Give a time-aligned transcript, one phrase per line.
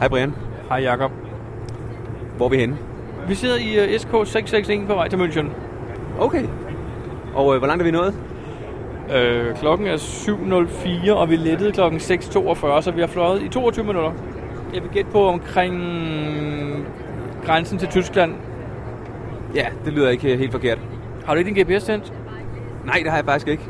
[0.00, 0.34] Hej Brian.
[0.68, 1.10] Hej Jakob.
[2.36, 2.76] Hvor er vi henne?
[3.28, 5.46] Vi sidder i uh, SK 661 på vej til München.
[6.18, 6.44] Okay.
[7.34, 8.14] Og øh, hvor langt er vi nået?
[9.14, 13.84] Øh, klokken er 7.04, og vi lettede klokken 6.42, så vi har fløjet i 22
[13.84, 14.12] minutter.
[14.74, 15.76] Jeg vil gætte på omkring
[17.44, 18.34] grænsen til Tyskland.
[19.54, 20.78] Ja, det lyder ikke helt forkert.
[21.24, 22.12] Har du ikke din GPS tændt?
[22.86, 23.62] Nej, det har jeg faktisk ikke.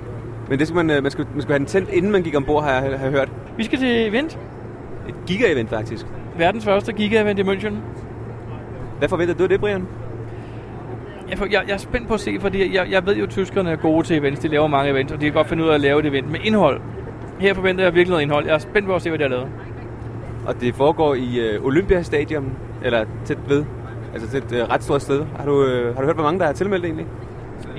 [0.48, 2.36] Men det skal man, øh, man, skal, man skal have den tændt, inden man gik
[2.36, 3.32] ombord, har jeg, har jeg hørt.
[3.56, 4.38] Vi skal til event.
[5.08, 6.06] Et giga-event faktisk.
[6.38, 7.75] Verdens første giga-event i München.
[8.98, 9.86] Hvad forventer du det, Brian?
[11.30, 13.71] Jeg, jeg, jeg er spændt på at se, fordi jeg, jeg ved jo, at tyskerne
[13.71, 14.40] er gode til events.
[14.40, 16.30] De laver mange events, og de kan godt finde ud af at lave et event
[16.30, 16.80] med indhold.
[17.40, 18.46] Her forventer jeg virkelig noget indhold.
[18.46, 19.48] Jeg er spændt på at se, hvad de har lavet.
[20.46, 22.52] Og det foregår i øh, Olympiastadion,
[22.85, 23.64] eller tæt ved.
[24.14, 25.24] Altså et øh, ret stort sted.
[25.36, 27.07] Har du, øh, har du hørt, hvor mange der er tilmeldt egentlig?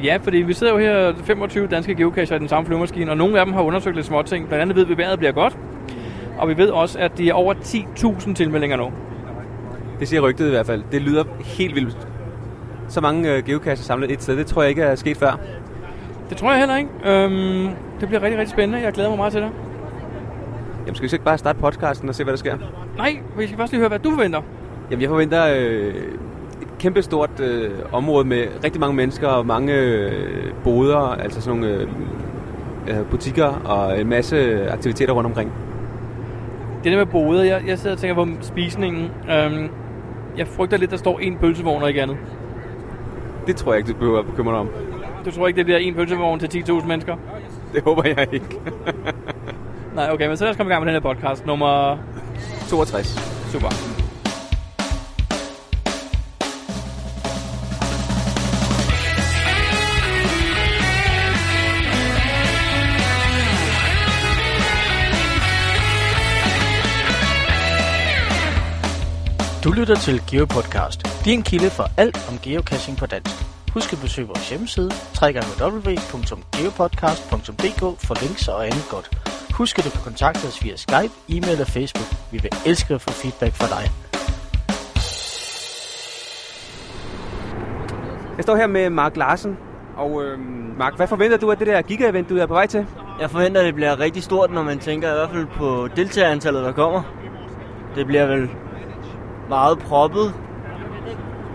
[0.03, 3.39] Ja, fordi vi sidder jo her 25 danske geocacher i den samme flyvemaskine, og nogle
[3.39, 4.47] af dem har undersøgt lidt småting.
[4.47, 5.57] Blandt andet ved vi, at vejret bliver godt.
[6.41, 8.91] Og vi ved også, at de er over 10.000 tilmeldinger nu.
[9.99, 10.83] Det siger rygtet i hvert fald.
[10.91, 12.07] Det lyder helt vildt.
[12.87, 15.39] Så mange øh, geocacher samlet et sted, det tror jeg ikke er sket før.
[16.29, 16.89] Det tror jeg heller ikke.
[17.05, 18.83] Øhm, det bliver rigtig, rigtig spændende.
[18.83, 19.49] Jeg glæder mig meget til det.
[20.85, 22.57] Jamen skal vi så ikke bare starte podcasten og se, hvad der sker?
[22.97, 24.41] Nej, vi skal først lige høre, hvad du forventer.
[24.91, 25.95] Jamen jeg forventer øh,
[26.61, 31.59] et kæmpe stort øh, område med rigtig mange mennesker og mange øh, boder, altså sådan
[31.59, 31.87] nogle
[32.87, 35.51] øh, butikker og en masse aktiviteter rundt omkring.
[36.83, 39.11] Det der med boder, jeg, jeg sidder og tænker på spisningen.
[39.31, 39.69] Øhm,
[40.37, 42.17] jeg frygter lidt, der står en pølsevogn og ikke andet.
[43.47, 44.69] Det tror jeg ikke, du behøver at bekymre dig om.
[45.25, 47.15] Du tror ikke, det bliver en pølsevogn til 10.000 mennesker?
[47.73, 48.59] Det håber jeg ikke.
[49.95, 51.45] Nej, okay, men så lad os komme i gang med den her podcast.
[51.45, 51.97] Nummer
[52.69, 53.07] 62.
[53.51, 54.00] Super.
[69.63, 73.35] Du lytter til GeoPodcast, din kilde for alt om geocaching på dansk.
[73.73, 79.07] Husk at besøge vores hjemmeside, www.geopodcast.dk for links og andet godt.
[79.57, 82.07] Husk at du kan kontakte os via Skype, e-mail og Facebook.
[82.31, 83.91] Vi vil elske at få feedback fra dig.
[88.37, 89.57] Jeg står her med Mark Larsen.
[89.97, 90.39] Og øh,
[90.77, 92.85] Mark, hvad forventer du af det der giga-event, du er på vej til?
[93.19, 96.63] Jeg forventer, at det bliver rigtig stort, når man tænker i hvert fald på deltagerantallet,
[96.63, 97.01] der kommer.
[97.95, 98.49] Det bliver vel
[99.51, 100.33] meget proppet,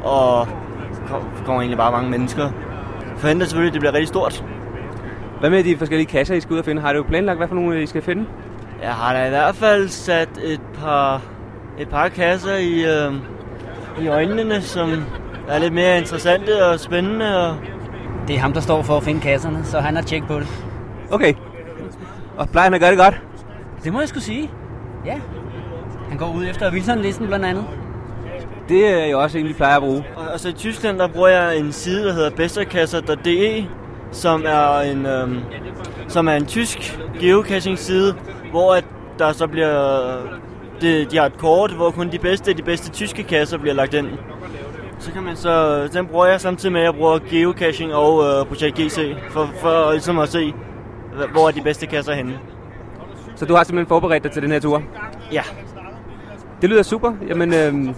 [0.04, 0.48] og
[1.08, 2.42] der kommer egentlig bare mange mennesker.
[2.42, 4.44] Jeg forventer selvfølgelig, at det bliver rigtig stort.
[5.40, 6.82] Hvad med de forskellige kasser, I skal ud og finde?
[6.82, 8.26] Har du planlagt, hvad for nogle I skal finde?
[8.82, 11.22] Jeg har da i hvert fald sat et par,
[11.78, 13.14] et par kasser i, øh,
[14.04, 14.90] i øjnene, som
[15.48, 17.48] er lidt mere interessante og spændende.
[17.48, 17.56] Og
[18.28, 20.48] Det er ham, der står for at finde kasserne, så han har tjek på det.
[21.10, 21.34] Okay.
[22.36, 23.20] Og plejer han at gøre det godt?
[23.84, 24.50] Det må jeg skulle sige.
[25.04, 25.20] Ja.
[26.08, 27.64] Han går ud efter Wilson-listen blandt andet.
[28.68, 30.04] Det er jeg også egentlig plejer at bruge.
[30.34, 33.66] Og, så i Tyskland, der bruger jeg en side, der hedder besterkasser.de,
[34.12, 35.38] som er en, øhm,
[36.08, 38.14] som er en tysk geocaching side,
[38.50, 38.84] hvor at
[39.18, 40.16] der så bliver,
[40.80, 43.94] det, de har et kort, hvor kun de bedste de bedste tyske kasser bliver lagt
[43.94, 44.08] ind.
[44.98, 48.46] Så kan man så, den bruger jeg samtidig med, at jeg bruger geocaching og øh,
[48.46, 50.54] projekt GC, for, for ligesom at se,
[51.32, 52.38] hvor er de bedste kasser henne.
[53.36, 54.82] Så du har simpelthen forberedt dig til den her tur?
[55.32, 55.42] Ja,
[56.62, 57.12] Det lyder super.
[57.28, 57.94] Jamen, øh,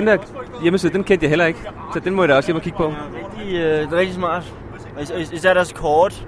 [0.00, 0.16] den der
[0.62, 1.58] hjemmeside, den kendte jeg heller ikke.
[1.94, 2.86] Så den må jeg da også hjem og kigge på.
[2.86, 4.52] rigtig, øh, det er rigtig smart.
[4.96, 6.26] Og is- is- især deres kort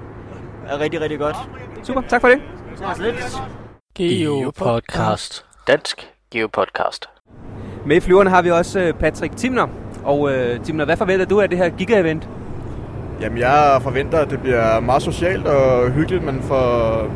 [0.68, 1.36] er rigtig, rigtig godt.
[1.82, 2.38] Super, tak for det.
[2.76, 3.42] Så lidt.
[3.98, 5.44] GeoPodcast.
[5.66, 7.06] Dansk GeoPodcast.
[7.86, 9.66] Med i flyverne har vi også øh, Patrick Timner.
[10.04, 12.28] Og øh, Timner, hvad forventer du af det her giga-event?
[13.20, 16.24] Jamen, jeg forventer, at det bliver meget socialt og hyggeligt.
[16.24, 17.06] Man får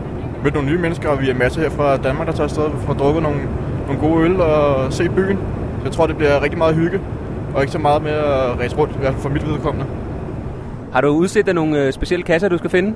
[0.43, 2.93] mødt nogle nye mennesker, og vi er masser her fra Danmark, der tager afsted for
[2.93, 3.41] at drukke nogle,
[3.87, 5.39] nogle gode øl og se byen.
[5.85, 7.01] Jeg tror, det bliver rigtig meget hygge,
[7.55, 9.87] og ikke så meget med at ræse rundt, i hvert fald for mit vedkommende.
[10.93, 12.95] Har du udset dig nogle øh, specielle kasser, du skal finde?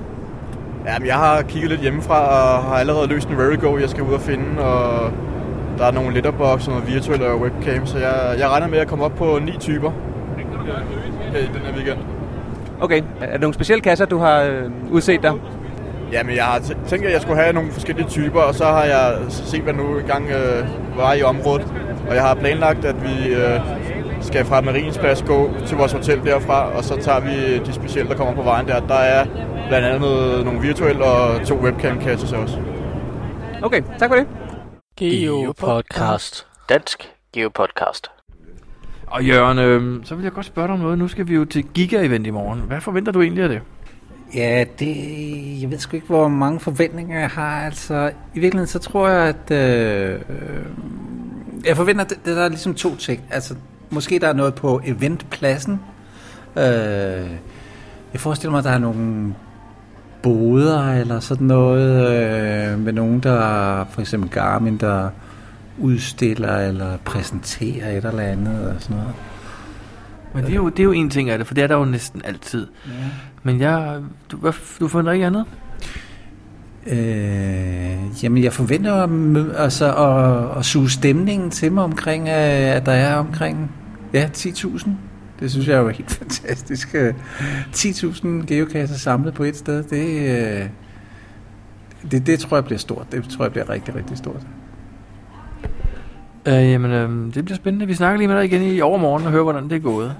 [0.87, 4.13] Jamen, jeg har kigget lidt hjemmefra og har allerede løst en Verigo, jeg skal ud
[4.13, 5.11] og finde, og
[5.77, 8.87] der er nogle letterbox og noget virtuelle og webcam, så jeg, jeg regner med at
[8.87, 9.91] komme op på ni typer
[11.31, 11.97] her i den her weekend.
[12.81, 13.01] Okay.
[13.21, 15.31] Er der nogle specielle kasser, du har øh, udset dig?
[16.11, 18.83] Jamen, jeg har tæ- tænkt, at jeg skulle have nogle forskellige typer, og så har
[18.83, 20.67] jeg set, hvad nu engang øh,
[20.97, 21.73] var i området.
[22.09, 23.59] Og jeg har planlagt, at vi øh,
[24.21, 28.17] skal fra Mariensplads gå til vores hotel derfra, og så tager vi de specielle, der
[28.17, 28.79] kommer på vejen der.
[28.79, 29.25] Der er
[29.67, 32.57] blandt andet noget, nogle virtuelle og to webcam-kasser også.
[33.61, 34.27] Okay, tak for det.
[34.99, 36.47] GeoPodcast.
[36.69, 38.11] Dansk GeoPodcast.
[39.07, 40.97] Og Jørgen, øh, så vil jeg godt spørge dig om noget.
[40.97, 42.59] Nu skal vi jo til Giga-event i morgen.
[42.59, 43.61] Hvad forventer du egentlig af det?
[44.35, 44.95] Ja, det,
[45.61, 47.65] jeg ved sgu ikke, hvor mange forventninger jeg har.
[47.65, 50.19] Altså, i virkeligheden så tror jeg, at øh,
[51.65, 53.23] jeg forventer, at der er ligesom to ting.
[53.31, 53.55] Altså,
[53.89, 55.79] måske der er noget på eventpladsen.
[56.57, 57.29] Øh,
[58.13, 59.33] jeg forestiller mig, at der er nogle
[60.23, 65.09] boder eller sådan noget øh, med nogen, der for eksempel Garmin, der
[65.77, 69.13] udstiller eller præsenterer et eller andet og sådan noget.
[70.33, 71.75] Men det er, jo, det er jo en ting af det, for det er der
[71.75, 72.67] jo næsten altid.
[72.87, 72.91] Ja.
[73.43, 74.01] Men jeg,
[74.31, 75.45] du, hvad, du forventer ikke andet?
[76.87, 79.09] Øh, jamen, jeg forventer at,
[79.57, 83.71] altså, at, at suge stemningen til mig omkring, øh, at der er omkring
[84.13, 84.89] ja, 10.000.
[85.39, 86.95] Det synes jeg er jo helt fantastisk.
[86.95, 87.13] Øh,
[87.73, 90.29] 10.000 geokasser samlet på et sted, det,
[90.61, 90.69] øh,
[92.11, 93.11] det, det tror jeg bliver stort.
[93.11, 94.47] Det tror jeg bliver rigtig, rigtig stort.
[96.45, 97.87] Øh, jamen, øh, det bliver spændende.
[97.87, 100.15] Vi snakker lige med dig igen i overmorgen og hører, hvordan det er gået.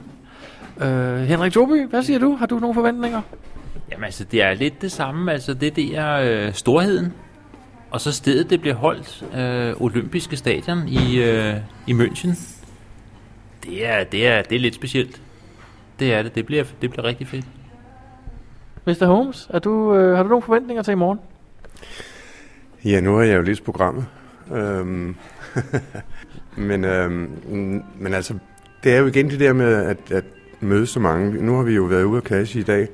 [0.82, 2.36] Øh, Henrik Toby, hvad siger du?
[2.36, 3.22] Har du nogle forventninger?
[3.92, 5.32] Jamen altså, det er lidt det samme.
[5.32, 7.14] Altså, det der øh, storheden.
[7.92, 9.26] Og så stedet, det bliver holdt.
[9.36, 11.56] Øh, olympiske stadion i, øh,
[11.88, 12.40] i München.
[13.64, 15.22] Det er, det, er, det er lidt specielt.
[16.00, 16.36] Det er det.
[16.36, 17.46] Det bliver, det bliver rigtig fedt.
[18.86, 19.06] Mr.
[19.06, 21.20] Holmes, er du, øh, har du nogle forventninger til i morgen?
[22.86, 24.06] Ja, nu har jeg jo læst programmet.
[24.52, 25.16] Øhm,
[26.70, 28.34] men, øhm, men altså,
[28.84, 30.24] det er jo igen det der med at, at
[30.62, 31.46] møde så mange.
[31.46, 32.88] Nu har vi jo været ude at cache i dag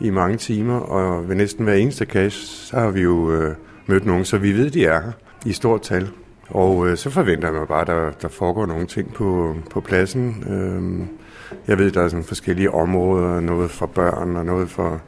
[0.00, 3.54] i mange timer, og ved næsten hver eneste cache, så har vi jo øh,
[3.86, 5.12] mødt nogen, så vi ved, de er her
[5.46, 6.08] i stort tal.
[6.48, 10.44] Og øh, så forventer man bare, at der, der foregår nogle ting på, på pladsen.
[10.48, 11.08] Øhm,
[11.68, 15.00] jeg ved, der er sådan forskellige områder, noget for børn og noget for...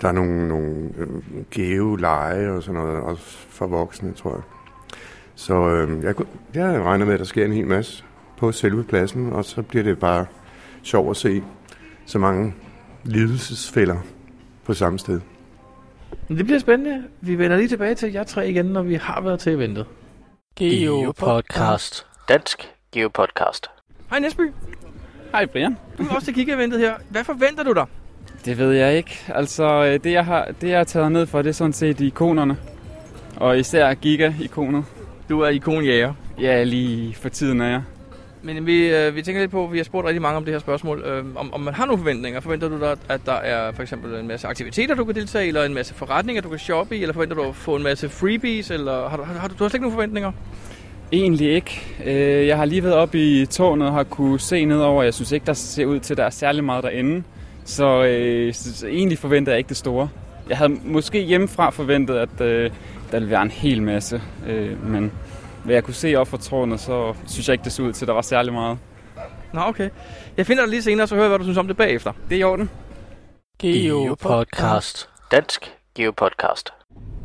[0.00, 1.08] Der er nogle, nogle øh,
[1.50, 4.42] geoleje og sådan noget, også for voksne, tror jeg.
[5.34, 6.14] Så øh, jeg,
[6.54, 8.04] jeg regner med, at der sker en hel masse
[8.38, 10.26] på selve pladsen, og så bliver det bare
[10.88, 11.42] sjovt at se
[12.06, 12.54] så mange
[13.04, 13.96] lidelsesfælder
[14.64, 15.20] på samme sted.
[16.28, 17.04] Det bliver spændende.
[17.20, 19.86] Vi vender lige tilbage til jer tre igen, når vi har været til eventet.
[20.56, 22.06] Geopodcast.
[22.28, 23.66] Dansk Geopodcast.
[24.10, 24.52] Hej Nesby,
[25.32, 25.76] Hej Brian.
[25.98, 26.94] du er også til kigge-eventet her.
[27.10, 27.86] Hvad forventer du dig?
[28.44, 29.18] Det ved jeg ikke.
[29.28, 32.00] Altså, øh, det jeg har, det jeg har taget ned for, det er sådan set
[32.00, 32.56] ikonerne.
[33.36, 34.84] Og især Giga-ikonet.
[35.28, 36.14] Du er ikonjæger.
[36.40, 37.82] Ja, lige for tiden er jeg.
[38.42, 40.58] Men vi, øh, vi tænker lidt på, vi har spurgt rigtig mange om det her
[40.58, 42.40] spørgsmål, øh, om, om man har nogle forventninger.
[42.40, 45.48] Forventer du dig, at der er for eksempel en masse aktiviteter, du kan deltage i,
[45.48, 48.08] eller en masse forretninger, du kan shoppe i, eller forventer du at få en masse
[48.08, 50.32] freebies, eller har du, har, har du, du har slet ikke nogen forventninger?
[51.12, 51.80] Egentlig ikke.
[52.04, 55.02] Øh, jeg har lige været oppe i tårnet og har kunne se nedover.
[55.02, 57.22] Jeg synes ikke, der ser ud til, at der er særlig meget derinde.
[57.64, 60.08] Så, øh, så egentlig forventer jeg ikke det store.
[60.48, 62.70] Jeg havde måske hjemmefra forventet, at øh,
[63.10, 64.22] der ville være en hel masse.
[64.48, 65.12] Øh, men
[65.68, 68.04] hvad jeg kunne se op fra tårnet, så synes jeg ikke, det så ud til,
[68.04, 68.78] at der var særlig meget.
[69.52, 69.90] Nå, okay.
[70.36, 72.12] Jeg finder dig lige senere, så hører jeg, hvad du synes om det bagefter.
[72.28, 72.70] Det er i orden.
[73.58, 75.08] Geopodcast.
[75.30, 76.72] Dansk Geopodcast.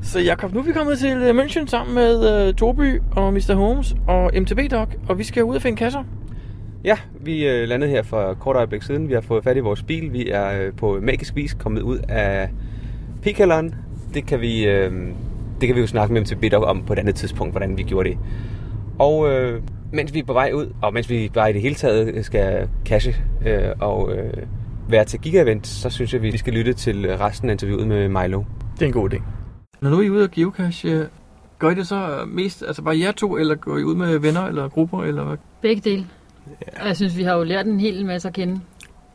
[0.01, 3.53] Så Jakob, nu er vi kommet til øh, München sammen med uh, Torby og Mr.
[3.53, 6.03] Holmes og MTB Doc, og vi skal ud og finde kasser.
[6.83, 9.09] Ja, vi øh, landede her for kort øjeblik siden.
[9.09, 10.13] Vi har fået fat i vores bil.
[10.13, 12.49] Vi er øh, på magisk vis kommet ud af
[13.21, 13.75] Pikalderen.
[14.13, 14.91] Det kan vi, øh,
[15.63, 17.83] det kan vi jo snakke med MTB Doc om på et andet tidspunkt, hvordan vi
[17.83, 18.17] gjorde det.
[18.99, 19.61] Og øh,
[19.91, 22.67] mens vi er på vej ud, og mens vi bare i det hele taget skal
[22.85, 23.15] cashe
[23.45, 24.33] øh, og øh,
[24.89, 28.43] være til Giga-event, så synes jeg, vi skal lytte til resten af interviewet med Milo.
[28.73, 29.21] Det er en god idé.
[29.81, 31.05] Når nu er I ude og geocache, øh,
[31.59, 34.41] gør I det så mest, altså bare jer to, eller går I ud med venner
[34.41, 35.37] eller grupper, eller hvad?
[35.61, 36.05] Begge dele.
[36.81, 38.59] Og jeg synes, vi har jo lært en hel masse at kende.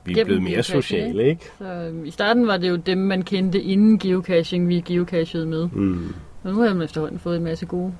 [0.04, 1.44] Vi er Gennem blevet mere sociale, ikke?
[1.58, 5.68] Så øhm, i starten var det jo dem, man kendte inden geocaching, vi geocachede med.
[5.72, 6.14] Mm.
[6.48, 7.94] Og nu har man efterhånden fået en masse gode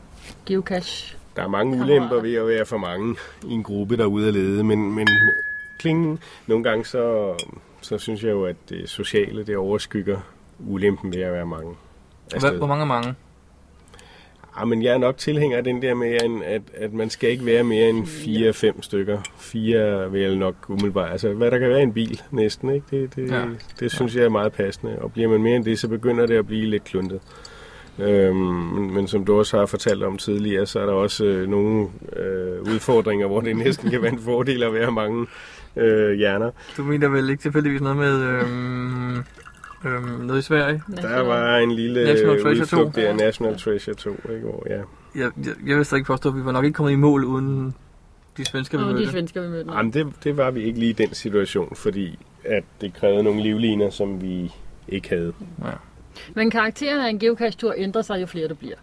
[0.47, 1.17] geocache.
[1.37, 4.29] Der er mange ulemper ved at være for mange i en gruppe, der er ude
[4.29, 5.09] at lede, men, men
[5.79, 7.35] klingen, nogle gange så,
[7.81, 10.19] så synes jeg jo, at det sociale, det overskygger
[10.59, 11.75] ulempen ved at være mange.
[12.41, 13.15] Hvad, hvor mange er mange?
[14.59, 17.47] Ja, men jeg er nok tilhænger af den der med, at, at man skal ikke
[17.47, 18.05] være mere end
[18.77, 19.19] 4-5 stykker.
[19.37, 21.13] Fire vil jeg nok umiddelbart.
[21.13, 22.87] Altså, hvad der kan være en bil næsten, ikke?
[22.91, 23.39] Det, det, Ja.
[23.39, 23.45] ja.
[23.81, 24.99] det synes jeg er meget passende.
[24.99, 27.21] Og bliver man mere end det, så begynder det at blive lidt kluntet.
[28.01, 31.49] Øhm, men, men som du også har fortalt om tidligere, så er der også øh,
[31.49, 35.27] nogle øh, udfordringer, hvor det næsten kan være en fordel at være mange
[35.77, 36.51] øh, hjerner.
[36.77, 39.17] Du mener vel ikke tilfældigvis noget med øhm,
[39.85, 40.83] øhm, noget i Sverige?
[41.03, 42.77] Der var en lille National Treasure 2.
[42.77, 44.41] udflugt der, National Treasure 2, ikke?
[44.47, 44.77] Hvor, ja.
[45.15, 47.75] Jeg, jeg, jeg vil stadig påstå, at vi var nok ikke kommet i mål uden
[48.37, 49.11] de svensker, vi Og de mødte.
[49.11, 49.73] svensker, vi mødte.
[49.73, 53.43] Jamen, det, det var vi ikke lige i den situation, fordi at det krævede nogle
[53.43, 54.53] livliner, som vi
[54.89, 55.33] ikke havde.
[55.65, 55.71] Ja.
[56.35, 58.77] Men karakteren af en geocache-tur ændrer sig, jo flere der bliver.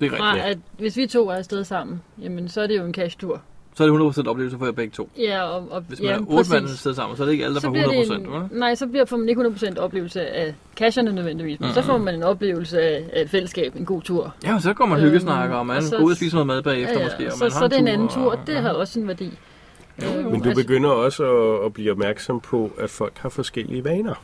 [0.00, 0.46] Det er Fra rigtigt.
[0.50, 3.40] at hvis vi to er afsted sammen, jamen så er det jo en cache-tur.
[3.74, 5.10] Så er det 100% oplevelse for jer begge to.
[5.18, 6.80] Ja, og, og Hvis man ja, er otte mand præcis.
[6.80, 8.42] sidder sammen, så er det ikke alle, der Så får bliver 100%, det en, vel?
[8.58, 11.74] Nej, så bliver får man ikke 100% oplevelse af casherne nødvendigvis, men Mhm.
[11.74, 14.34] så får man en oplevelse af, af et fællesskab, en god tur.
[14.44, 16.46] Ja, så går man Øhm, hyggesnakker, og man og så- går ud og spiser noget
[16.46, 18.30] mad bagefter ja, ja, måske, og så, man så har det er en anden tur,
[18.30, 19.38] og- det har også en værdi.
[19.98, 21.24] Men du altså- begynder også
[21.60, 24.14] at, at blive opmærksom på, at folk har forskellige vaner,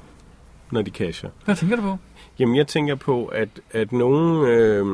[0.71, 1.31] når de casher.
[1.45, 1.99] Hvad tænker du på?
[2.39, 4.87] Jamen, jeg tænker på, at, at nogen, øh,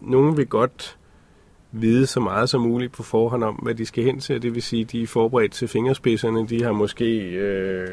[0.00, 0.96] nogen vil godt
[1.72, 4.42] vide så meget som muligt på forhånd om, hvad de skal hen til.
[4.42, 6.46] Det vil sige, de er forberedt til fingerspidserne.
[6.46, 7.88] De har måske øh,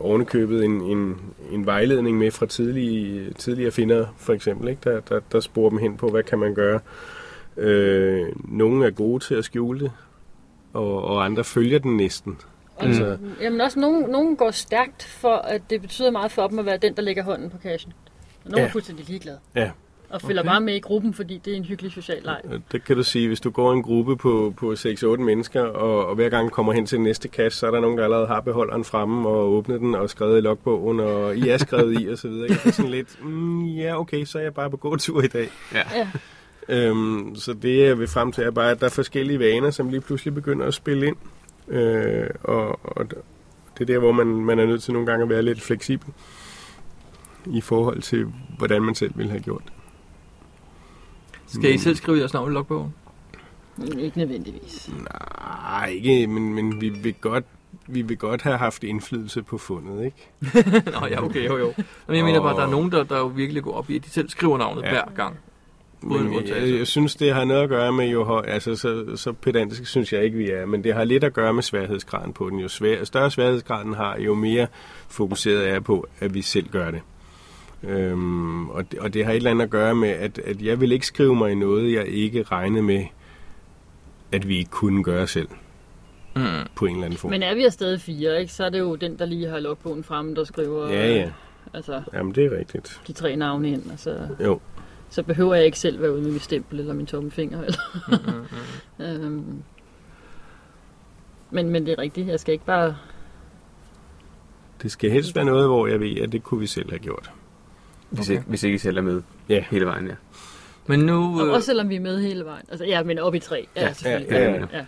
[0.00, 1.16] ovenikøbet en, en,
[1.52, 4.80] en vejledning med fra tidlige, tidligere finder, for eksempel, ikke?
[4.84, 6.80] Der, der, der sporer dem hen på, hvad kan man gøre.
[7.56, 9.92] Øh, nogle er gode til at skjule det,
[10.72, 12.38] og, og andre følger den næsten.
[12.78, 16.58] Altså, Og, Jamen også, nogen, nogen går stærkt for, at det betyder meget for dem
[16.58, 17.92] at være den, der lægger hånden på cashen.
[18.48, 18.68] Og nogen Ja.
[18.68, 19.38] er fuldstændig ligeglade.
[19.54, 19.70] Ja.
[20.10, 20.50] Og følger Okay.
[20.50, 22.40] bare med i gruppen, fordi det er en hyggelig social leg.
[22.72, 26.06] Det kan du sige, hvis du går i en gruppe på, på 6-8 mennesker, og,
[26.06, 28.26] og hver gang kommer hen til den næste kasse, så er der nogen, der allerede
[28.26, 32.06] har beholderen fremme og åbnet den og skrevet i logbogen, og I er skrevet i,
[32.08, 32.48] og så videre.
[32.48, 35.48] Det er sådan lidt, mm, ja okay, så er jeg bare på gåtur i dag.
[35.74, 35.82] Ja.
[35.96, 36.08] ja.
[36.68, 39.88] Øhm, så det jeg vil frem til er bare, at der er forskellige vaner, som
[39.88, 41.16] lige pludselig begynder at spille ind.
[41.68, 43.06] Øh, og, og
[43.78, 46.08] det er der, hvor man, man er nødt til nogle gange at være lidt fleksibel
[47.52, 48.26] i forhold til,
[48.58, 49.72] hvordan man selv ville have gjort det.
[51.46, 52.94] Skal I selv skrive jeres navn i logbogen?
[53.76, 54.90] Men ikke nødvendigvis.
[55.04, 57.44] Nej, ikke, men, men vi vil godt
[57.86, 60.90] vi vil godt have haft indflydelse på fundet, ikke?
[61.00, 61.72] Nå ja, okay, jo jo.
[62.06, 63.96] Men jeg mener bare, at der er nogen, der, der jo virkelig går op i,
[63.96, 64.90] at de selv skriver navnet Ja.
[64.90, 65.38] hver gang.
[66.02, 69.32] Men jeg, jeg, jeg synes, det har noget at gøre med, jo altså så, så
[69.32, 72.50] pedantisk synes jeg ikke, vi er, men det har lidt at gøre med sværhedsgraden på
[72.50, 72.58] den.
[72.58, 74.66] Jo svær, større sværhedsgraden har, jo mere
[75.08, 77.00] fokuseret er jeg på, at vi selv gør det.
[77.82, 80.80] Øhm, og, det og det har et eller andet at gøre med, at, at jeg
[80.80, 83.04] vil ikke skrive mig i noget, jeg ikke regnede med,
[84.32, 85.48] at vi ikke kunne gøre selv.
[86.36, 86.42] Mm.
[86.74, 87.30] På en eller anden form.
[87.30, 90.04] Men er vi afsted fire, ikke, så er det jo den, der lige har logbogen
[90.04, 91.30] fremme, der skriver Ja, ja.
[91.74, 93.00] altså, Jamen, det er rigtigt.
[93.06, 93.90] de tre navne ind.
[93.90, 94.60] Altså, Jo.
[95.10, 97.62] Så behøver jeg ikke selv være ude med mit stempel eller min tommelfinger.
[97.62, 98.44] Eller.
[99.24, 99.62] øhm,
[101.50, 102.96] men, men det er rigtigt, jeg skal ikke bare...
[104.82, 107.32] Det skal helst være noget, hvor jeg ved, at det kunne vi selv have gjort.
[108.10, 109.64] Hvis, ikke, hvis ikke I selv er med ja.
[109.70, 110.14] hele vejen, ja.
[110.86, 111.40] Men nu...
[111.40, 112.64] Og også selvom vi er med hele vejen.
[112.68, 113.66] Altså, ja, men op i tre.
[113.76, 114.66] Ja, Ja, ja, ja, ja.
[114.72, 114.84] ja.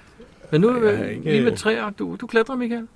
[0.52, 2.88] Men nu Jeg har øh, ikke- lige med træer, du, du klatrer, Michael.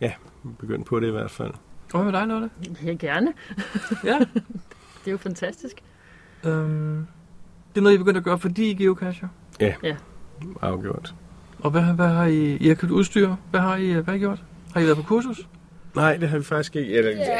[0.00, 0.12] Ja,
[0.58, 1.50] begyndt på det i hvert fald.
[1.94, 2.50] Og hvad med dig, Lotte?
[2.84, 3.32] Ja, gerne.
[4.04, 4.18] Ja.
[5.04, 5.76] det er jo fantastisk.
[6.44, 7.06] Øhm,
[7.74, 9.28] det er noget, I er begyndt at gøre, fordi I geocacher.
[9.60, 9.96] Ja, ja.
[10.62, 11.14] afgjort.
[11.58, 12.56] Og hvad, hvad har I...
[12.56, 13.34] I har købt udstyr.
[13.50, 14.42] Hvad har I, hvad har I gjort?
[14.74, 15.48] Har I været på kursus?
[15.96, 16.92] Nej, det har vi faktisk ikke.
[16.94, 17.38] Eller, ja.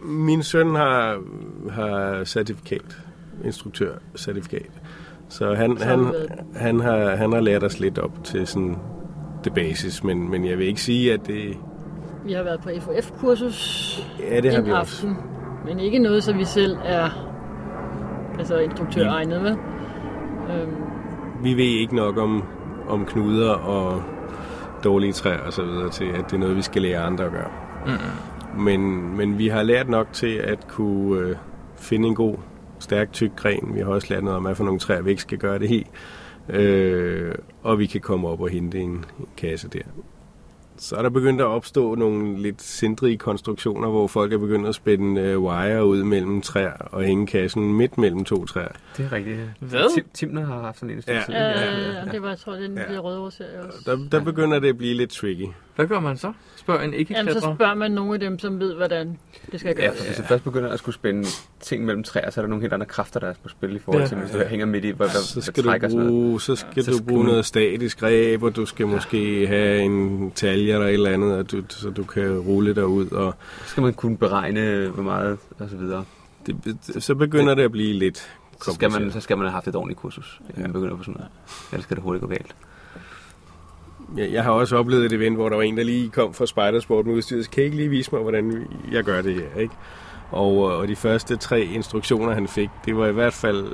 [0.00, 1.18] Min søn har,
[1.70, 2.98] har certifikat,
[3.44, 4.70] instruktørcertifikat.
[5.28, 6.06] Så han, han,
[6.56, 8.76] han, har, han har lært os lidt op til sådan
[9.44, 11.56] det basis, men, men jeg vil ikke sige, at det...
[12.24, 13.98] Vi har været på FOF-kursus
[14.30, 15.06] Ja, det har en vi også.
[15.06, 15.16] aften.
[15.66, 17.08] Men ikke noget, så vi selv er
[18.38, 19.56] altså instruktør egnet, vel?
[20.50, 20.74] Øhm,
[21.42, 22.44] Vi ved ikke nok om,
[22.88, 24.02] om knuder og
[24.84, 27.30] dårlige træer og så videre til, at det er noget, vi skal lære andre at
[27.32, 27.50] gøre.
[27.86, 28.62] Mm-hmm.
[28.64, 31.36] Men, men vi har lært nok til at kunne øh,
[31.76, 32.36] finde en god,
[32.78, 33.74] stærk, tyk gren.
[33.74, 35.70] Vi har også lært noget om, hvad for nogle træer vi ikke skal gøre det
[35.70, 35.86] i.
[36.48, 39.04] Øh, og vi kan komme op og hente en, en
[39.36, 39.80] kasse der.
[40.76, 44.74] Så er der begyndt at opstå nogle lidt sindrige konstruktioner, hvor folk er begyndt at
[44.74, 48.68] spænde øh, wire ud mellem træer og hænge kassen midt mellem to træer.
[48.96, 49.38] Det er rigtigt.
[49.60, 49.94] Hvad?
[49.94, 51.22] Tim, Timner har haft sådan en Ja.
[51.28, 52.04] ja.
[52.06, 52.98] øh, det var, jeg tror, det er den ja.
[53.00, 53.44] røde også.
[53.86, 55.46] Der, der begynder det at blive lidt tricky.
[55.76, 56.32] Hvad gør man så?
[56.56, 59.18] Spørg en ikke Jamen, så spørger man nogle af dem, som ved, hvordan
[59.52, 59.98] det skal Ja, gøres.
[59.98, 61.24] for hvis du først begynder at skulle spænde
[61.60, 63.78] ting mellem træer, så er der nogle helt andre kræfter, der er på spil i
[63.78, 64.08] forhold Ja.
[64.08, 66.84] til, hvis du hænger midt i, hvad, hvad, Så skal, hvad du bruge, så skal
[66.84, 70.72] Så du skal bruge man- noget statisk greb, og du skal måske have en talje
[70.72, 73.10] eller et eller andet, og du, så du kan rulle dig ud.
[73.10, 76.04] Og Så skal man kunne beregne, hvor meget og så videre.
[76.46, 76.56] det,
[76.98, 78.30] så begynder det at blive lidt
[78.62, 81.02] Så skal, man, så skal man have haft et ordentligt kursus, inden man begynder på
[81.02, 81.28] sådan noget.
[81.72, 82.54] Ellers skal det hurtigt gå galt.
[84.16, 86.46] Jeg, jeg har også oplevet et event, hvor der var en, der lige kom fra
[86.46, 87.44] Spidersport med udstyret.
[87.44, 89.74] Så kan I ikke lige vise mig, hvordan jeg gør det her, ikke?
[90.30, 93.66] Og, og de første tre instruktioner, han fik, det var i hvert fald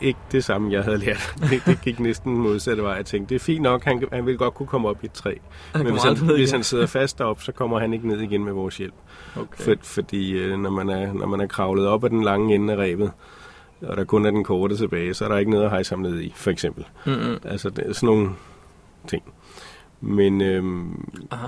[0.00, 1.34] ikke det samme, jeg havde lært.
[1.50, 2.92] Det, det gik næsten modsatte vej.
[2.92, 5.12] Jeg tænkte, det er fint nok, han, han vil godt kunne komme op i et
[5.12, 5.30] træ.
[5.30, 5.38] Men
[5.72, 8.52] kommer hvis han, hvis han sidder fast derop, så kommer han ikke ned igen med
[8.52, 8.94] vores hjælp.
[9.36, 9.64] Okay.
[9.64, 12.72] For, fordi øh, når, man er, når man er kravlet op ad den lange ende
[12.72, 13.10] af rebet,
[13.82, 15.98] og der kun er den korte tilbage, så er der ikke noget at hejse ham
[15.98, 16.86] ned i, for eksempel.
[17.06, 17.38] Mm-mm.
[17.44, 18.30] Altså, det er sådan nogle
[19.08, 19.22] ting.
[20.06, 21.46] Men, øhm, Aha.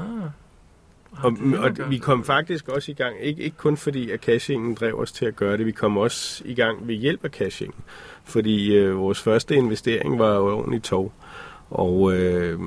[1.12, 4.98] og, og vi kom faktisk også i gang, ikke, ikke kun fordi, at cachingen drev
[5.00, 7.80] os til at gøre det, vi kom også i gang ved hjælp af cachingen.
[8.24, 11.12] Fordi øh, vores første investering var jo ordentligt tog.
[11.70, 12.60] Og, øh,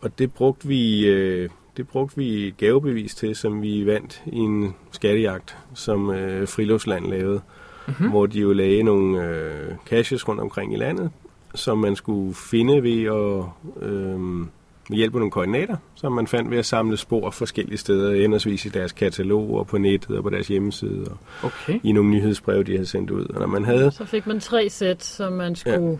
[0.00, 1.06] og det brugte vi...
[1.06, 6.48] Øh, det brugte vi et gavebevis til, som vi vandt i en skattejagt, som øh,
[6.48, 7.40] Friluftsland lavede,
[7.86, 7.94] Mhm.
[7.98, 8.10] mm-hmm.
[8.10, 11.10] hvor de jo lagde nogle øh, caches rundt omkring i landet,
[11.54, 13.44] som man skulle finde ved at
[13.88, 14.46] øh,
[14.90, 18.66] med hjælp af nogle koordinater, som man fandt ved at samle spor forskellige steder, henholdsvis
[18.66, 21.80] i deres katalog og på nettet og på deres hjemmeside og Okay.
[21.82, 23.24] i nogle nyhedsbreve, de havde sendt ud.
[23.26, 25.98] Og når man havde, Så fik man tre sæt, som man skulle...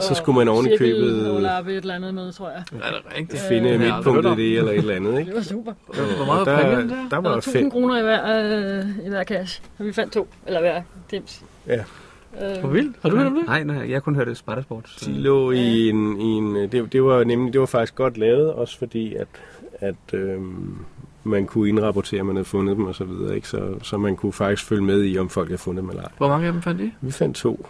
[0.00, 2.62] så skulle man oven i købet overlappe et eller andet med, tror jeg.
[2.82, 3.42] Er det rigtigt?
[3.48, 5.18] finde Øh, midtpunktet i det eller et eller andet.
[5.18, 5.28] Ikke?
[5.30, 5.72] Det var super.
[6.16, 6.80] Hvor meget var der?
[6.80, 7.70] Der Der var var 1000 fem.
[7.70, 9.62] kroner i hver, øh, i hver cash.
[9.78, 11.42] Og vi fandt to, eller hver dims.
[11.66, 11.80] Ja.
[12.42, 12.96] Øh, Hvor vildt.
[13.02, 13.46] Har du hørt om det?
[13.46, 14.96] Nej, nej, jeg har kun hørt det Spartasport.
[15.04, 18.52] De lå i en, i en det, det var nemlig det var faktisk godt lavet,
[18.52, 19.28] også fordi at,
[19.72, 20.76] at øhm,
[21.24, 23.48] man kunne indrapportere, at man havde fundet dem og så videre, ikke?
[23.48, 26.10] Så, så man kunne faktisk følge med i, om folk havde fundet dem eller ej.
[26.16, 26.92] Hvor mange af dem fandt I?
[27.00, 27.66] Vi fandt to.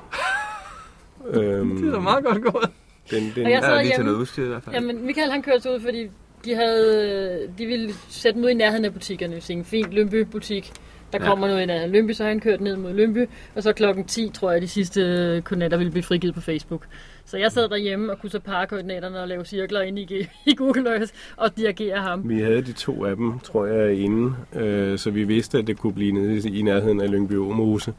[1.30, 2.70] øhm, Det er da meget godt gået.
[3.10, 4.74] Den, den, Og jeg sad lige til noget udstyr i hvert fald.
[4.74, 6.08] Jamen, Michael han kørte ud, fordi
[6.44, 9.40] de, havde, de ville sætte dem ud i nærheden af butikkerne.
[9.40, 10.72] Så en fin Lønby-butik.
[11.12, 11.28] Der Ja.
[11.28, 13.28] kommer noget i nærheden af Lønby, så han kørte ned mod Lønby.
[13.54, 15.00] Og så klokken 10, tror jeg, de sidste
[15.44, 16.86] koordinater ville blive frigivet på Facebook.
[17.24, 20.54] Så jeg sad derhjemme og kunne så parre koordinaterne og lave cirkler ind i, i
[20.54, 22.28] Google Earth og dirigere ham.
[22.28, 25.78] Vi havde de to af dem, tror jeg, inde, øh, så vi vidste, at det
[25.78, 27.92] kunne blive nede i nærheden af Lyngby Åmose.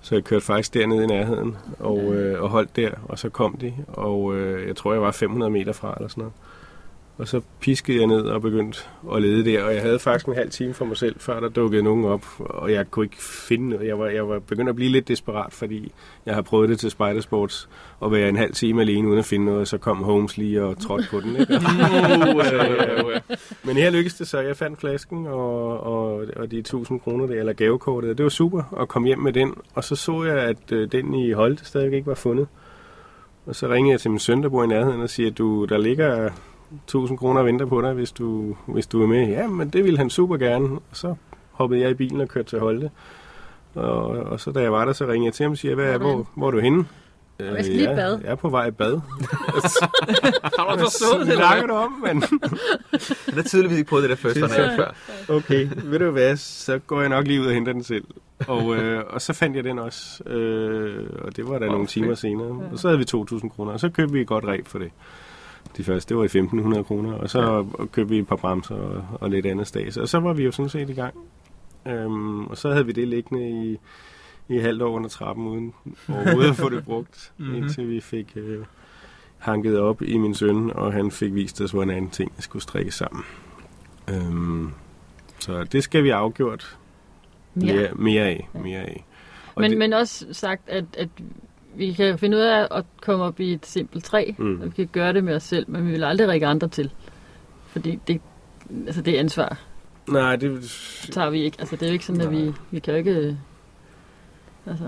[0.00, 3.56] Så jeg kørte faktisk dernede i nærheden og, øh, og holdt der, og så kom
[3.60, 6.32] de, og øh, jeg tror, jeg var 500 meter fra eller sådan noget.
[7.18, 8.78] Og så piskede jeg ned og begyndte
[9.14, 11.48] at lede der, og jeg havde faktisk en halv time for mig selv, før der
[11.48, 13.86] dukkede nogen op, og jeg kunne ikke finde noget.
[13.86, 15.92] Jeg var, jeg var begyndt at blive lidt desperat, fordi
[16.26, 17.68] jeg har prøvet det til Spidersports,
[18.04, 20.62] at være en halv time alene uden at finde noget, og så kom Holmes lige
[20.62, 21.36] og trådte på den.
[21.36, 21.54] Ikke?
[22.44, 23.20] Så,
[23.64, 24.40] Men her lykkedes det så.
[24.40, 28.18] Jeg fandt flasken og, og, og de 1000 kroner der, eller gavekortet.
[28.18, 29.54] Det var super at komme hjem med den.
[29.74, 32.46] Og så så jeg, at øh, den i Holte stadig ikke var fundet.
[33.46, 35.64] Og så ringede jeg til min søn, der bor i nærheden, og siger, at du,
[35.64, 36.30] der ligger
[36.84, 39.28] 1000 kroner venter på dig, hvis du, hvis du er med.
[39.28, 40.68] Ja, men det ville han super gerne.
[40.74, 41.14] Og så
[41.50, 42.90] hoppede jeg i bilen og kørte til Holte.
[43.74, 45.84] Og, og så da jeg var der, så ringede jeg til ham og siger, Hvad,
[45.84, 46.84] Hvor er du hvor, hvor er du henne?
[47.38, 48.20] Jeg skal lige Øh, bad.
[48.24, 49.00] Jeg er på vej i bad.
[50.58, 51.36] Har du forstået det?
[51.36, 52.22] Hvad du om, mand?
[53.26, 54.76] Han har tydeligvis ikke prøvet det der først, Det han er er
[55.26, 55.34] før.
[55.34, 58.04] Okay, ved du hvad, så går jeg nok lige ud og henter den selv.
[58.48, 61.86] Og, øh, og så fandt jeg den også, øh, og det var der Åh, nogle
[61.86, 62.62] timer senere.
[62.72, 64.90] Og så havde vi 2.000 kroner, og så købte vi et godt ræb for det.
[65.76, 67.84] De første, det var i 1.500 kroner, og så ja.
[67.86, 69.96] købte vi et par bremser og, og lidt andet stas.
[69.96, 71.14] Og så var vi jo sådan set i gang.
[71.86, 73.78] Øhm, og så havde vi det liggende i,
[74.48, 75.74] i halvt år under trappen, uden
[76.08, 77.54] overhovedet at få det brugt, Mhm.
[77.54, 78.64] indtil vi fik øh,
[79.38, 83.22] hanket op i min søn, og han fik vist os, hvordan ting skulle strikkes sammen.
[84.10, 84.70] Øhm,
[85.38, 86.78] så det skal vi afgjort
[87.54, 87.88] mere, Ja.
[87.94, 88.48] mere af.
[88.54, 89.04] Mere af.
[89.54, 91.08] Og Men, det, men også sagt, at, at
[91.76, 94.60] vi kan finde ud af at komme op i et simpelt træ, Mm.
[94.60, 96.90] og vi kan gøre det med os selv, men vi vil aldrig række andre til.
[97.66, 98.20] Fordi det,
[98.86, 99.58] altså det ansvar
[100.08, 100.60] nej, det,
[101.12, 101.56] tager vi ikke.
[101.60, 103.10] Altså det er jo ikke sådan, at vi, vi kan jo ikke...
[103.10, 103.34] øh,
[104.66, 104.84] Altså,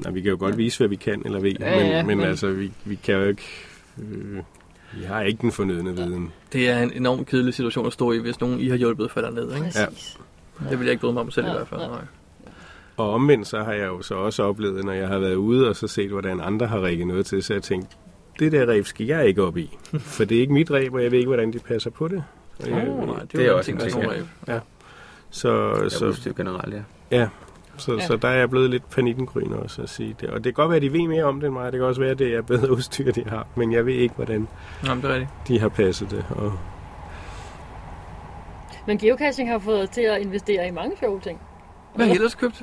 [0.00, 2.18] nej, vi kan jo godt vise, hvad vi kan eller ved, Ja, men, ja, men,
[2.18, 3.42] men- altså, vi, vi kan jo ikke...
[3.98, 4.36] Øh,
[4.98, 6.32] vi har ikke den fornødne viden.
[6.52, 9.30] Det er en enormt kedelig situation at stå i, hvis nogen I har hjulpet falder
[9.30, 9.54] ned.
[9.54, 9.64] Ikke?
[9.64, 10.18] præcis.
[10.70, 11.80] Det vil jeg ikke bryde mig om selv i Ja, hvert fald.
[11.80, 11.86] ja.
[11.88, 12.00] Nej.
[12.96, 15.76] Og omvendt så har jeg jo så også oplevet, når jeg har været ude og
[15.76, 17.96] så set, hvordan andre har rækket noget til, så jeg tænkt,
[18.38, 19.78] det der ræb skal jeg ikke op i.
[19.98, 22.24] For det er ikke mit ræb, og jeg ved ikke, hvordan de passer på det.
[22.64, 24.54] Og jeg, Oh, nej, det, Det er også en ting, ja.
[24.54, 24.60] ja.
[25.30, 26.82] så, Så så, udstyr generelt, ja.
[27.18, 27.28] ja,
[27.76, 28.00] så, Ja.
[28.06, 30.30] så der er jeg blevet lidt panikengryn også at sige det.
[30.30, 31.72] Og det kan godt være, at de ved mere om det end mig.
[31.72, 33.46] Det kan også være, at det er bedre udstyr, de har.
[33.56, 34.48] Men jeg ved ikke, hvordan
[34.86, 35.30] Jamen, det er rigtigt.
[35.48, 36.24] de har passet det.
[36.30, 36.52] Og
[38.86, 41.40] Men geocaching har fået til at investere i mange sjove ting.
[41.96, 42.62] Hvad har I ellers købt?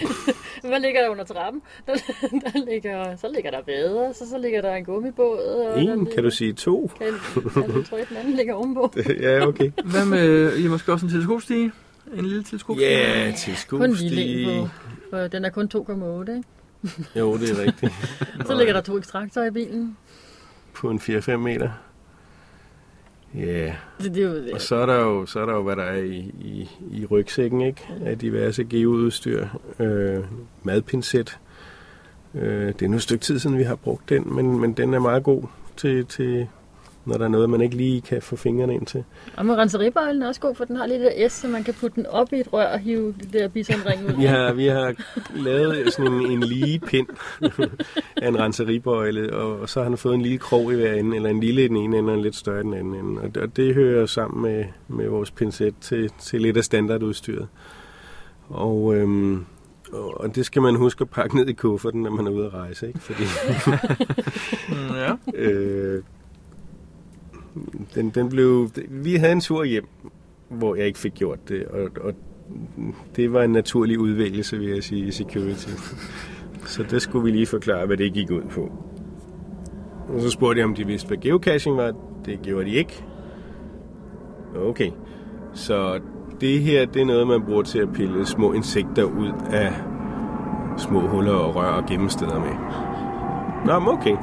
[0.68, 1.62] Hvad ligger der under trappen?
[1.86, 5.38] Der, der ligger, så ligger der vader, så, så ligger der en gummibåd.
[5.38, 6.90] Og der en, kan du sige to?
[6.98, 8.94] Kan, jeg tror, at den anden ligger ovenpå.
[9.20, 9.70] ja, okay.
[9.84, 11.72] Hvad med, I måske også en teleskopstige?
[12.14, 12.90] En lille teleskopstige?
[12.90, 14.58] Ja, til Kun en lille skubstige.
[14.58, 14.68] en på,
[15.10, 16.48] for den er kun 2,8, ikke?
[17.16, 17.92] Jo, det er rigtigt.
[18.48, 19.96] Så ligger der to ekstraktorer i bilen.
[20.74, 21.70] På en 4-5 meter.
[23.34, 25.82] Ja, det er jo, og så er der jo, så er der jo hvad der
[25.82, 27.88] er i, i, i rygsækken, ikke?
[28.04, 29.46] Af diverse geoudstyr.
[29.80, 30.24] Øh,
[30.62, 31.38] madpincet.
[32.34, 34.94] Øh, det er nu et stykke tid siden, vi har brugt den, men, men den
[34.94, 35.42] er meget god
[35.76, 36.48] til, til,
[37.06, 39.04] når der er noget, man ikke lige kan få fingrene ind til.
[39.36, 41.74] og med renseribøjlen er også god, for den har lidt af S, så man kan
[41.74, 44.12] putte den op i et rør og hive det der bisonring ud.
[44.12, 44.94] Vi har, vi har
[45.36, 47.06] lavet sådan en, en lige pind
[48.22, 51.16] af en renseribøjle, og, og så har han fået en lille krog i hver ende,
[51.16, 53.20] eller en lille i den ene ende, og en lidt større i den anden ende.
[53.20, 57.48] Og det, og det hører sammen med, med vores pincet til, til lidt af standardudstyret.
[58.48, 59.44] Og, øhm,
[59.92, 62.46] og og det skal man huske at pakke ned i kufferten, når man er ude
[62.46, 62.98] at rejse, ikke?
[62.98, 63.22] Fordi
[64.68, 65.12] Mm, ja.
[65.42, 66.02] øh,
[67.94, 69.86] den, den blev, vi havde en tur hjem,
[70.48, 72.14] hvor jeg ikke fik gjort det, og, og
[73.16, 75.68] det var en naturlig udvælgelse, vil jeg sige, i security.
[76.66, 78.72] Så det skulle vi lige forklare, hvad det gik ud på.
[80.08, 81.92] Og så spurgte jeg, om de vidste, hvad geocaching var.
[82.24, 83.04] Det gjorde de ikke.
[84.56, 84.90] Okay.
[85.52, 86.00] Så
[86.40, 89.72] det her, det er noget, man bruger til at pille små insekter ud af
[90.76, 92.52] små huller og rør og gemmesteder med.
[93.66, 94.16] Nå, men okay.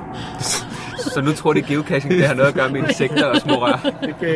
[1.03, 3.91] Så nu tror de, geocaching det har noget at gøre med insekter og små rør?
[4.01, 4.35] Det, gav,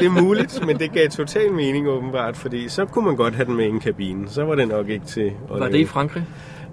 [0.00, 3.46] det er muligt, men det gav total mening åbenbart, fordi så kunne man godt have
[3.46, 4.28] den med i en kabine.
[4.28, 6.26] Så var det nok ikke til at Var det i Frankrig?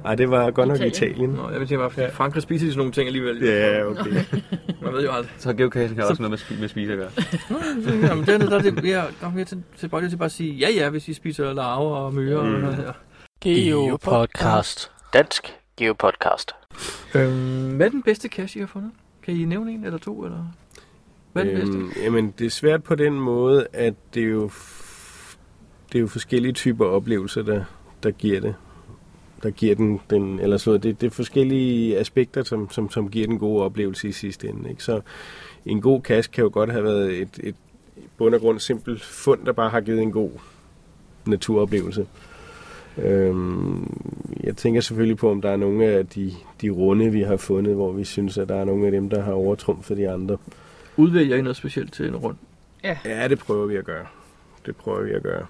[0.04, 0.91] Nej, det var godt nok Italien.
[0.91, 1.30] Italien.
[1.30, 2.10] Nå, jeg vil sige, ja.
[2.10, 3.43] Frankrig spiser de sådan nogle ting alligevel.
[3.43, 4.12] Ja, okay.
[4.84, 5.32] Man ved jo aldrig.
[5.38, 7.10] Så geocaching har også noget med, spi- med spise at gøre.
[8.10, 10.32] Jamen, dernede, der er det, jeg, der er mere til, til, bare til bare at
[10.32, 12.54] sige, ja ja, hvis I spiser larver og myrer mm.
[12.54, 12.91] og noget her.
[13.41, 14.91] Geopodcast.
[15.13, 16.52] Dansk Geopodcast.
[17.15, 18.91] Øhm, hvad er den bedste cache, I har fundet?
[19.29, 20.25] Kan I nævne en eller to?
[20.25, 20.45] Eller?
[21.33, 21.75] Hvad er den?
[21.75, 24.51] Øhm, jamen, det er svært på den måde, at det er jo,
[25.91, 27.63] det er jo forskellige typer oplevelser, der,
[28.03, 28.55] der giver det.
[29.43, 33.27] Der giver den, den eller så, det, det er forskellige aspekter, som, som, som giver
[33.27, 34.69] den gode oplevelse i sidste ende.
[34.69, 34.83] Ikke?
[34.83, 35.01] Så
[35.65, 37.55] en god kask kan jo godt have været et, et
[38.17, 40.31] bund og grund simpelt fund, der bare har givet en god
[41.25, 42.07] naturoplevelse.
[42.97, 43.97] Øhm,
[44.43, 47.75] jeg tænker selvfølgelig på, om der er nogle af de, de runde, vi har fundet,
[47.75, 50.38] hvor vi synes, at der er nogle af dem, der har overtrumfet de andre.
[50.97, 52.36] Udvælger I noget specielt til en rund?
[52.84, 52.97] Ja.
[53.06, 54.06] Ja, det prøver vi at gøre.
[54.65, 55.45] Det prøver vi at gøre.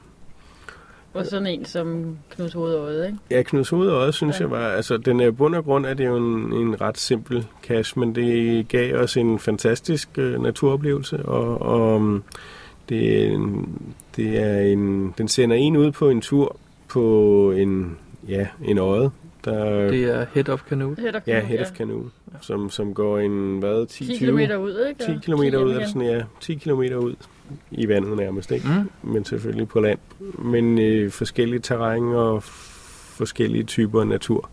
[1.13, 3.17] Og sådan en som Knuds Hovedøjet, ikke?
[3.31, 4.43] Ja, Knuds Hoved også, synes Ja.
[4.43, 4.67] jeg var...
[4.67, 8.15] Altså, den er bund og grund er det jo en, en ret simpel cache, men
[8.15, 12.23] det gav os en fantastisk øh, naturoplevelse, og, og um,
[12.89, 13.37] det, er
[14.15, 15.13] det er en...
[15.17, 16.57] Den sender en ud på en tur
[16.89, 17.97] på en,
[18.27, 19.09] ja, en øje,
[19.45, 19.87] der...
[19.91, 20.95] Det er Head of Canoe.
[20.99, 21.65] Head of Ja, Canoe, Head ja.
[21.65, 22.09] of Canoe,
[22.41, 24.17] som, som går en, hvad, 10, 10 20?
[24.19, 25.03] kilometer ud, ikke?
[25.05, 27.15] 10 Og km 10 ud, eller sådan, ja, 10 km ud
[27.71, 28.67] i vandet nærmest, ikke?
[29.03, 29.09] Mm.
[29.11, 29.99] Men selvfølgelig på land.
[30.39, 34.49] Men øh, forskellige terræn og forskellige typer af natur.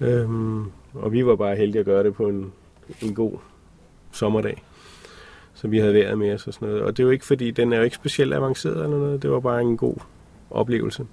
[0.00, 0.64] Øhm,
[0.94, 2.52] og vi var bare heldige at gøre det på en,
[3.02, 3.32] en god
[4.12, 4.62] sommerdag.
[5.54, 6.82] Så vi havde været med os og sådan noget.
[6.82, 9.22] Og det er jo ikke fordi, den er jo ikke specielt avanceret eller noget.
[9.22, 9.96] Det var bare en god
[10.50, 11.06] oplevelse.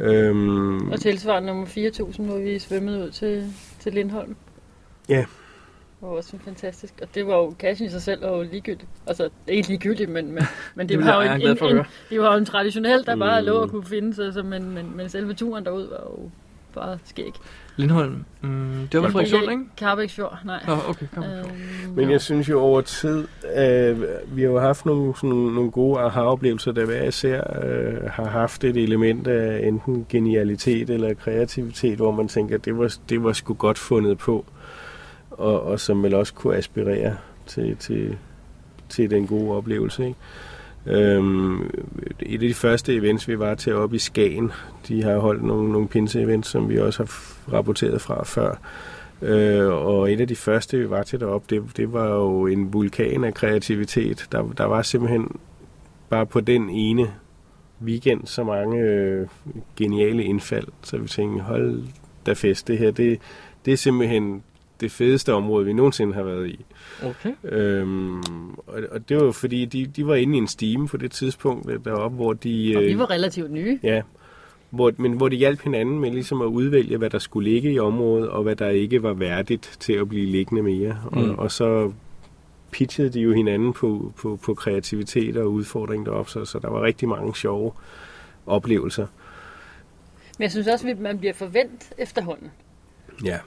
[0.00, 4.36] Øhm, Og tilsvarende nummer 4000, hvor vi svømmede ud til, til Lindholm.
[5.08, 6.94] ja, Det var også en fantastisk.
[7.02, 8.90] Og det var jo, cashen i sig selv var jo ligegyldigt.
[9.06, 10.42] Altså, det er ikke ligegyldigt, men, men,
[10.74, 13.46] men det var jo en, en, en, det var jo en traditionel, der bare Mm.
[13.46, 14.32] lå og kunne finde sig.
[14.34, 16.30] Så, men, men, men selve turen derud var jo
[16.74, 17.32] bare skæg.
[17.80, 18.24] Lindholm.
[18.40, 19.64] Mm, det var på Frederikssund, ikke?
[19.76, 20.64] Karabæksfjord, nej.
[20.66, 21.24] Nå, okay, kom.
[21.24, 21.50] Øhm,
[21.94, 24.02] Men jeg synes jo over tid, øh,
[24.36, 28.24] vi har jo haft nogle, sådan, nogle, nogle gode aha-oplevelser, der hver især øh, har
[28.24, 33.24] haft et element af enten genialitet eller kreativitet, hvor man tænker, at det var, det
[33.24, 34.44] var sgu godt fundet på,
[35.30, 37.16] og, og som vel også kunne aspirere
[37.46, 38.16] til, til,
[38.88, 40.06] til den gode oplevelse.
[40.06, 40.18] Ikke?
[40.86, 41.70] Øhm,
[42.20, 44.52] et af de første events, vi var til oppe i Skagen,
[44.88, 47.10] de har holdt nogle, nogle pinse-events, som vi også har
[47.52, 48.54] rapporteret fra før.
[49.22, 52.72] Øh, og et af de første, vi var til deroppe, det, det var jo en
[52.72, 54.28] vulkan af kreativitet.
[54.32, 55.36] Der, der var simpelthen
[56.08, 57.10] bare på den ene
[57.82, 59.26] weekend så mange øh,
[59.76, 61.82] geniale indfald, så vi tænkte, hold
[62.26, 63.18] da fest, det her, det,
[63.64, 64.42] det er simpelthen
[64.80, 66.64] det fedeste område, vi nogensinde har været i.
[67.02, 67.32] Okay.
[67.44, 68.18] Øhm,
[68.66, 71.10] og, og det var jo fordi, de, de var inde i en stime på det
[71.10, 72.74] tidspunkt øh, deroppe, hvor de...
[72.76, 73.78] Og vi øh, var relativt nye.
[73.82, 74.02] Ja,
[74.70, 77.78] hvor, men hvor de hjalp hinanden med ligesom at udvælge, hvad der skulle ligge i
[77.78, 80.98] området, og hvad der ikke var værdigt til at blive liggende mere.
[81.04, 81.34] Og, Mm.
[81.38, 81.92] og så
[82.70, 86.82] pitchede de jo hinanden på, på, på kreativitet og udfordring deroppe, så, så der var
[86.82, 87.72] rigtig mange sjove
[88.46, 89.06] oplevelser.
[90.38, 92.50] Men jeg synes også, at man bliver forventet efterhånden.
[93.24, 93.38] Ja.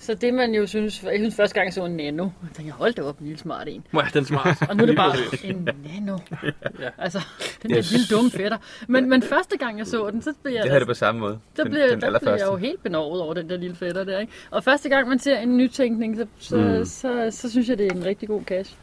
[0.00, 2.72] Så det man jo synes, jeg synes første gang jeg så en nano, jeg tænkte,
[2.74, 3.84] hold da op, en lille smart en.
[3.94, 4.56] Ja, den er smart.
[4.70, 6.18] Og nu er det bare en nano.
[6.80, 6.88] Ja.
[6.98, 7.20] Altså,
[7.62, 7.90] den er Yes.
[7.92, 8.58] en lille dum fætter.
[8.88, 10.62] Men, men første gang jeg så den, så blev jeg...
[10.62, 11.38] Det havde det på samme måde.
[11.56, 14.04] Der Den- blev, den der blev jeg jo helt benovet over den der lille fætter
[14.04, 14.32] der, ikke?
[14.50, 16.84] Og første gang man ser en nytænkning, så, så, mm.
[16.84, 18.74] så, så, så synes jeg, det er en rigtig god cash.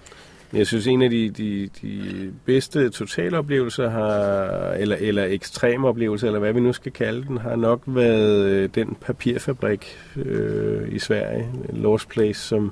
[0.56, 6.40] Jeg synes, en af de, de, de bedste totaloplevelser har, eller, eller ekstreme oplevelser, eller
[6.40, 11.48] hvad vi nu skal kalde den, har nok været øh, den papirfabrik øh, i Sverige,
[11.70, 12.72] Lost Place, som,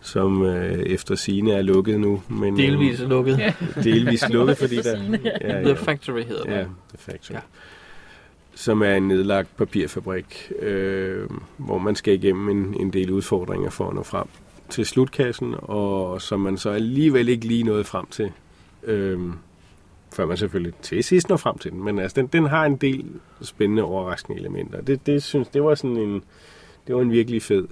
[0.00, 2.22] som øh, efter sine er lukket nu.
[2.28, 3.38] Men, Delvis er lukket.
[3.38, 3.52] Ja.
[3.82, 4.96] Delvis lukket, fordi der...
[4.96, 5.62] sigende, ja.
[5.62, 6.52] The Factory hedder det.
[6.52, 7.34] Ja, The Factory.
[7.34, 7.40] Ja.
[8.54, 13.88] Som er en nedlagt papirfabrik, øh, hvor man skal igennem en, en del udfordringer for
[13.88, 14.26] at nå frem
[14.68, 18.32] til slutkassen, og som man så alligevel ikke lige nåede frem til,
[18.84, 19.20] øh,
[20.12, 21.84] før man selvfølgelig til sidst når frem til den.
[21.84, 23.04] Men altså, den, den har en del
[23.42, 24.80] spændende, overraskende elementer.
[24.80, 26.22] Det, det synes det var sådan en,
[26.86, 27.66] det var en virkelig fed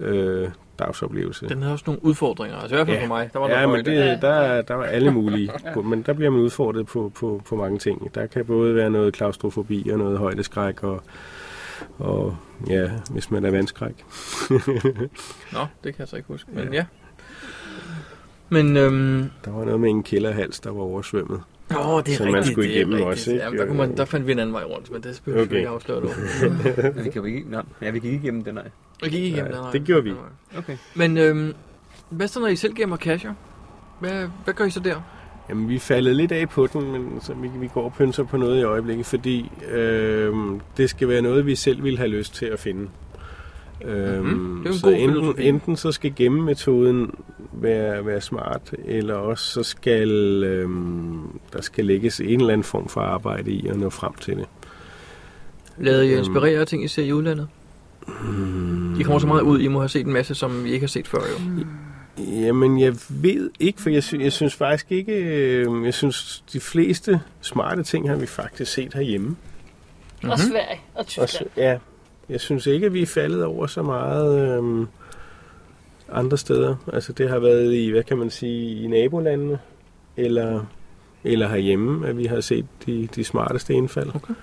[0.00, 1.48] øh, dagsoplevelse.
[1.48, 3.02] Den havde også nogle udfordringer, altså i hvert fald Ja.
[3.04, 3.30] for mig.
[3.32, 5.50] Der var ja, men det, der, er- der er alle mulige.
[5.84, 8.14] Men der bliver man udfordret på, på, på mange ting.
[8.14, 11.02] Der kan både være noget klaustrofobi og noget højdeskræk og,
[11.98, 12.36] og
[12.68, 14.04] ja, hvis man er vandskræk.
[15.52, 16.84] Nå, det kan jeg så ikke huske, men ja.
[18.48, 21.42] Men, øhm, Der var noget med en kælderhals, der var oversvømmet.
[21.70, 23.08] Åh, det er som rigtigt, man skulle det er igennem rigtigt.
[23.10, 23.44] også, ikke?
[23.44, 25.50] Jamen, der, kunne man, der fandt vi en anden vej rundt, men det behøver okay.
[25.50, 25.58] vi Okay.
[25.58, 26.08] ikke afsløre nu.
[27.04, 27.44] vi kan jo ikke...
[27.50, 28.68] Nå, ja, vi gik igennem den, nej.
[29.02, 29.72] Vi gik igennem Nej, den, nej.
[29.72, 30.12] det gjorde vi.
[30.58, 30.76] Okay.
[30.94, 31.54] Men øhm,
[32.10, 33.34] hvad så, når I selv gemmer casher?
[34.00, 35.00] Hvad, hvad gør I så der?
[35.50, 38.24] Jamen, vi er faldet lidt af på den, men så vi, vi går og pynser
[38.24, 40.34] på noget i øjeblikket, fordi øh,
[40.76, 42.88] det skal være noget, vi selv vil have lyst til at finde.
[43.84, 44.62] Øhm, Mhm.
[44.64, 45.48] Det er så god enten, filosofi.
[45.48, 47.10] enten så skal gemmemetoden
[47.52, 50.10] være, være smart, eller også så skal
[50.44, 51.20] øhm,
[51.52, 54.44] der skal lægges en eller anden form for arbejde i at nå frem til det.
[55.78, 57.48] Lavede I Øhm, inspirere af ting, I ser i udlandet?
[58.98, 60.88] De kommer så meget ud, I må have set en masse, som I ikke har
[60.88, 61.64] set før jo.
[62.28, 65.12] Jamen, jeg ved ikke, for jeg, sy- jeg synes faktisk ikke...
[65.12, 69.36] Øh, jeg synes, de fleste smarte ting har vi faktisk set herhjemme.
[70.22, 71.28] Og Sverige og Og Tyskland.
[71.28, 71.78] så, ja,
[72.28, 74.86] jeg synes ikke, at vi er faldet over så meget øhm,
[76.12, 76.76] andre steder.
[76.92, 79.58] Altså det har været i, hvad kan man sige, i nabolandene,
[80.16, 80.64] eller,
[81.24, 84.08] eller herhjemme, at vi har set de, de smarteste indfald.
[84.14, 84.34] Okay.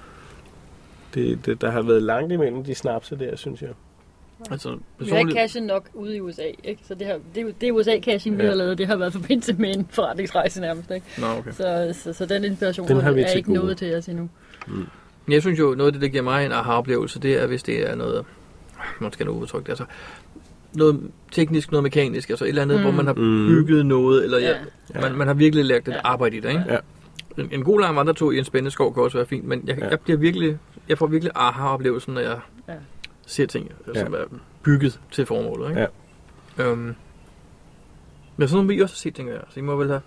[1.13, 3.69] Det, det, der har været langt imellem de snapse der, synes jeg.
[4.51, 6.81] Altså, Vi har ikke cashet nok ude i USA, ikke?
[6.87, 8.47] Så det, her, det, er det er USA-caching, vi Ja.
[8.49, 8.77] har lavet.
[8.77, 11.05] Det har været forbindelse med en forretningsrejse nærmest, ikke?
[11.17, 11.51] Nå, okay.
[11.51, 13.59] Så, så, så den inspiration Den har vi er ikke gode.
[13.59, 14.29] noget til os endnu.
[15.25, 17.63] Men Jeg synes jo, noget af det, der giver mig en aha-oplevelse, det er, hvis
[17.63, 18.25] det er noget,
[19.01, 19.85] man skal nu udtrykke det, altså
[20.73, 22.83] noget teknisk, noget mekanisk, altså et eller andet, Mm.
[22.83, 22.89] mm.
[22.93, 23.47] hvor man har Mm.
[23.47, 24.53] bygget noget, eller ja.
[24.95, 25.01] Ja.
[25.01, 26.63] man, man har virkelig lagt et arbejde i det, ikke?
[26.69, 26.77] Ja.
[27.37, 29.77] En, en god lang vandretur i en spændende skov kan også være fint, men jeg,
[29.79, 29.89] Ja.
[29.89, 30.57] jeg, bliver virkelig,
[30.89, 32.73] jeg får virkelig aha-oplevelsen, når jeg Ja.
[33.27, 34.03] Ser ting, Ja.
[34.03, 34.23] som er
[34.63, 35.81] bygget til formålet, ikke?
[35.81, 36.63] Ja.
[36.63, 36.95] Øhm,
[38.37, 39.41] men sådan nogle vil I også set, tænker jeg.
[39.49, 40.01] Så I må vel have...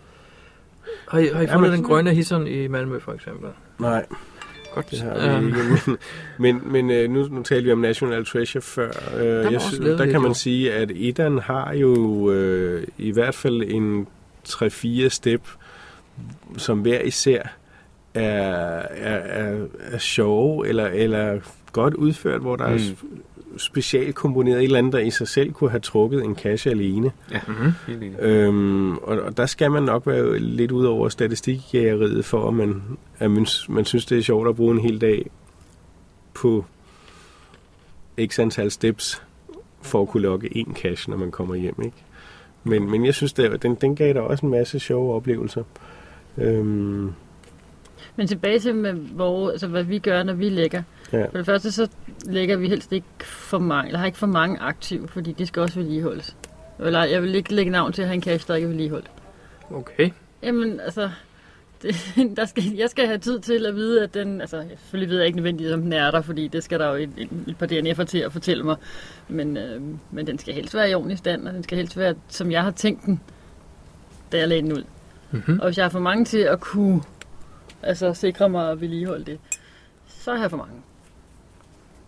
[1.09, 3.51] Har I, har I Ja, fundet men- den grønne hisseren i Malmø, for eksempel?
[3.79, 4.07] Nej,
[4.75, 4.91] Godt.
[4.91, 5.59] det har vi ikke.
[6.39, 8.91] Men, men, men øh, nu, nu talte vi om National Treasure før.
[9.17, 10.35] Øh, var jeg også synes, der kan man jo.
[10.35, 14.07] sige, at Edan har jo øh, i hvert fald en
[14.49, 15.43] 3-4 step,
[16.57, 17.43] som hver især
[18.15, 18.23] er,
[18.91, 21.41] er, er, er sjove eller, eller
[21.73, 22.75] godt udført, hvor der mm.
[22.75, 22.79] er
[23.53, 23.59] Mm.
[23.59, 27.13] specielt komponeret et eller andet, der i sig selv kunne have trukket en cache alene.
[27.33, 27.73] Ja, mm-hmm.
[27.87, 28.21] helt enig.
[28.21, 32.83] Øhm, og, og der skal man nok være lidt ud over statistikjægeriet for, at man,
[33.19, 35.31] at man, man synes, det er sjovt at bruge en hel dag
[36.35, 36.65] på
[38.27, 39.23] x antal steps
[39.83, 41.83] for at kunne logge en cache, når man kommer hjem.
[41.85, 41.97] Ikke?
[42.65, 45.63] Men, men jeg synes, det, den, den gav der også en masse sjove oplevelser.
[46.39, 47.13] Øhm,
[48.21, 50.83] Men tilbage til, med, hvor, altså, hvad vi gør, når vi lægger.
[51.13, 51.25] Ja.
[51.25, 51.89] For det første, så
[52.27, 55.63] lægger vi helst ikke for mange, eller har ikke for mange aktive, fordi de skal
[55.63, 56.37] også vedligeholdes.
[56.79, 59.11] Eller jeg vil ikke lægge navn til at have en cache, der ikke er vedligeholdt.
[59.71, 60.11] Okay.
[60.43, 61.11] Jamen, altså,
[61.83, 61.97] det,
[62.37, 65.27] der skal, jeg skal have tid til at vide, at den, altså, selvfølgelig ved jeg
[65.27, 67.67] ikke nødvendigvis, om den er der, fordi det skal der jo et, et, et par
[67.67, 68.77] DNF'er til at fortælle mig.
[69.29, 69.81] Men, øh,
[70.11, 72.63] men den skal helst være i ordentlig stand, og den skal helst være, som jeg
[72.63, 73.21] har tænkt den,
[74.33, 74.85] da jeg lagde den ud.
[75.31, 75.61] Mm-hmm.
[75.61, 77.03] Og hvis jeg har for mange til at kunne
[77.83, 79.39] altså, sikre mig at vedligeholde det,
[80.07, 80.75] så har jeg for mange.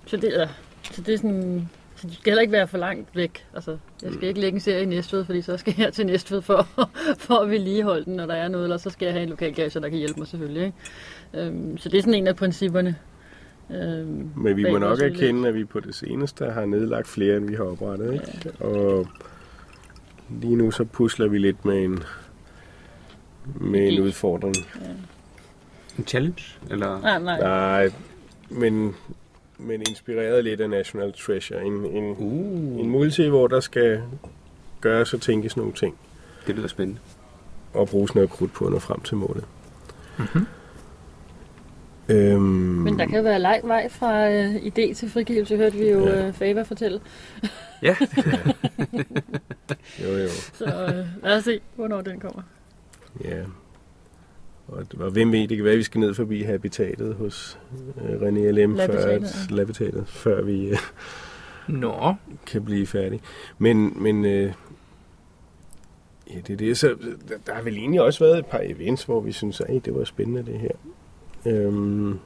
[0.06, 0.48] Så det er,
[0.82, 3.46] så det er sådan, så de skal heller ikke være for langt væk.
[3.54, 6.42] Altså, jeg skal ikke lægge en serie i Næstved, fordi så skal jeg til Næstved
[6.42, 6.68] for,
[7.18, 9.54] for at vedligeholde den, når der er noget, eller så skal jeg have en lokal
[9.54, 10.64] cacher, der kan hjælpe mig selvfølgelig.
[10.64, 11.46] Ikke?
[11.46, 12.96] Øhm, så det er sådan en af principperne.
[13.70, 17.48] Øhm, men vi må nok erkende, at vi på det seneste har nedlagt flere, end
[17.48, 18.12] vi har oprettet.
[18.12, 18.52] Ikke?
[18.60, 19.06] Og
[20.40, 22.02] lige nu så pusler vi lidt med en,
[23.60, 24.56] med en udfordring.
[25.98, 26.42] En challenge?
[26.70, 27.00] Eller?
[27.00, 27.40] Nej, nej.
[27.40, 27.90] Nej,
[28.50, 28.94] men,
[29.58, 31.64] men inspireret lidt af National Treasure.
[31.64, 32.80] En, en, uh.
[32.80, 34.02] en multi, hvor der skal
[34.80, 35.96] gøres og tænkes nogle ting.
[36.46, 37.00] Det lyder spændende.
[37.74, 39.44] Og bruges noget krudt på at nå frem til målet.
[40.18, 40.46] Mm-hmm.
[42.08, 46.06] Øhm, Men der kan være lang vej fra øh, idé til frigivelse, hørte vi jo
[46.06, 46.26] Ja.
[46.26, 47.00] øh, Fava fortælle.
[47.82, 47.96] Ja.
[50.04, 50.28] jo, jo.
[50.54, 52.42] Så øh, lad os se, hvornår den kommer.
[53.24, 53.42] Ja.
[54.68, 57.58] Og, og hvem ved, det kan være, at vi skal ned forbi habitatet hos
[58.04, 58.76] øh, René L.M.
[58.76, 59.56] før, Labitatet, at, ja.
[59.56, 60.78] labitatet, før vi øh,
[61.68, 62.14] Nå.
[62.46, 63.20] kan blive færdige.
[63.58, 64.52] Men, men øh,
[66.30, 66.78] ja, det er det.
[66.78, 66.88] Så,
[67.28, 69.94] der, der har vel egentlig også været et par events, hvor vi synes, at det
[69.94, 70.72] var spændende det her.
[71.46, 72.18] Øhm,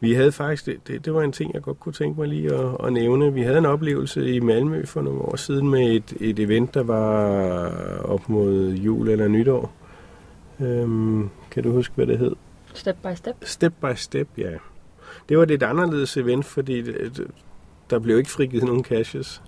[0.00, 2.54] vi havde faktisk, det, det, det var en ting, jeg godt kunne tænke mig lige
[2.54, 3.34] at, at nævne.
[3.34, 6.82] Vi havde en oplevelse i Malmø for nogle år siden med et, et event, der
[6.82, 7.68] var
[8.04, 9.72] op mod jul eller nytår.
[10.62, 12.36] Øhm, kan du huske, hvad det hed?
[12.74, 13.34] Step by step.
[13.42, 14.50] Step by step, ja.
[15.28, 17.26] Det var et lidt anderledes event, fordi det, det-
[17.90, 19.42] der blev ikke frigivet nogen caches.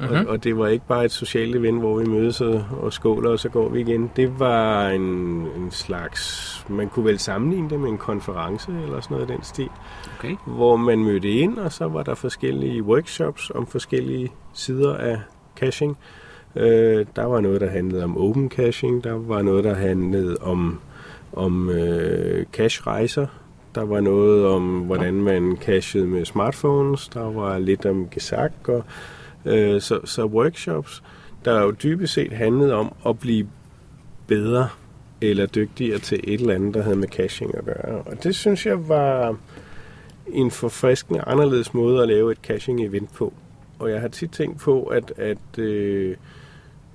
[0.00, 0.16] Mm-hmm.
[0.16, 0.26] Mhm.
[0.26, 3.30] Og, og det var ikke bare et socialt event, hvor vi mødes og, og skåler,
[3.30, 4.10] og så går vi igen.
[4.16, 5.02] Det var en,
[5.56, 9.42] en slags, man kunne vel sammenligne det med en konference eller sådan noget i den
[9.42, 9.68] stil.
[10.18, 10.36] Okay.
[10.46, 15.20] Hvor man mødte ind, og så var der forskellige workshops om forskellige sider af
[15.56, 15.98] caching.
[16.56, 20.80] Øh, der var noget, der handlede om open caching, der var noget, der handlede om,
[21.32, 23.26] om øh, cache-rejser,
[23.74, 28.84] der var noget om, hvordan man cachede med smartphones, der var lidt om gesak, og,
[29.44, 31.02] øh, så, så workshops,
[31.44, 33.48] der jo dybest set handlede om at blive
[34.26, 34.68] bedre
[35.20, 38.02] eller dygtigere til et eller andet, der havde med caching at gøre.
[38.06, 39.36] Og det synes jeg var
[40.26, 43.32] en forfriskende anderledes måde at lave et caching-event på.
[43.78, 46.16] Og jeg har tit tænkt på, at, at øh,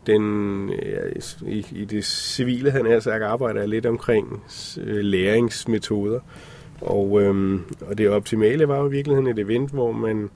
[0.07, 0.99] den, ja,
[1.47, 4.43] i, i det civile, han er sagt, arbejder jeg lidt omkring
[4.77, 6.19] øh, læringsmetoder.
[6.81, 10.29] Og, øhm, og det optimale var jo i virkeligheden et event, hvor man,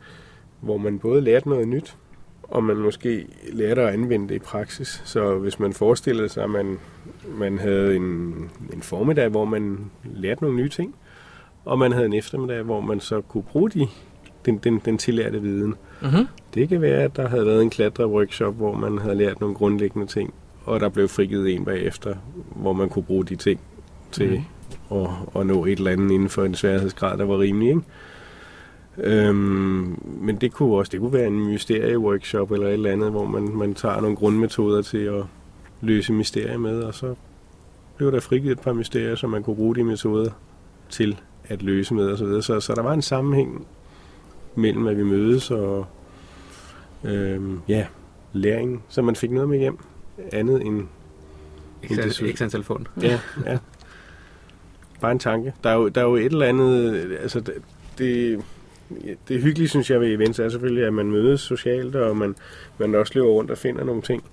[0.61, 1.97] hvor man både lærte noget nyt,
[2.43, 5.01] og man måske lærte at anvende det i praksis.
[5.05, 6.79] Så hvis man forestillede sig, at man,
[7.27, 8.03] man havde en,
[8.73, 10.95] en formiddag, hvor man lærte nogle nye ting,
[11.65, 13.87] og man havde en eftermiddag, hvor man så kunne bruge de,
[14.45, 15.75] den, den, den tillærte viden.
[16.01, 16.27] Mhm.
[16.53, 20.07] Det kan være, at der havde været en klatre-workshop, hvor man havde lært nogle grundlæggende
[20.07, 20.33] ting,
[20.65, 22.15] og der blev frigivet en bagefter,
[22.55, 23.59] hvor man kunne bruge de ting
[24.11, 24.43] til
[24.89, 24.97] mm.
[24.97, 27.69] at, at nå et eller andet inden for en sværhedsgrad, der var rimelig.
[27.69, 27.81] Ikke?
[28.97, 33.25] Øhm, men det kunne også det kunne være en mysterie-workshop eller et eller andet, hvor
[33.25, 35.23] man, man tager nogle grundmetoder til at
[35.81, 37.15] løse mysterier med, og så
[37.97, 40.29] blev der frigivet et par mysterier, som man kunne bruge de metoder
[40.89, 42.41] til at løse med osv.
[42.41, 43.67] Så, så der var en sammenhæng
[44.55, 45.85] mellem, at vi mødes og
[47.03, 47.85] øhm, ja,
[48.33, 49.77] læring, så man fik noget med hjem
[50.31, 50.87] andet end,
[51.83, 52.85] Ikke antal fund.
[53.01, 53.57] Ja, ja.
[55.01, 55.53] Bare en tanke.
[55.63, 57.53] Der er jo, der er jo et eller andet, altså det,
[57.97, 58.41] det,
[59.27, 62.35] det hyggelige, synes jeg, ved events er selvfølgelig, at man mødes socialt, og man,
[62.77, 64.23] man også løber rundt og finder nogle ting.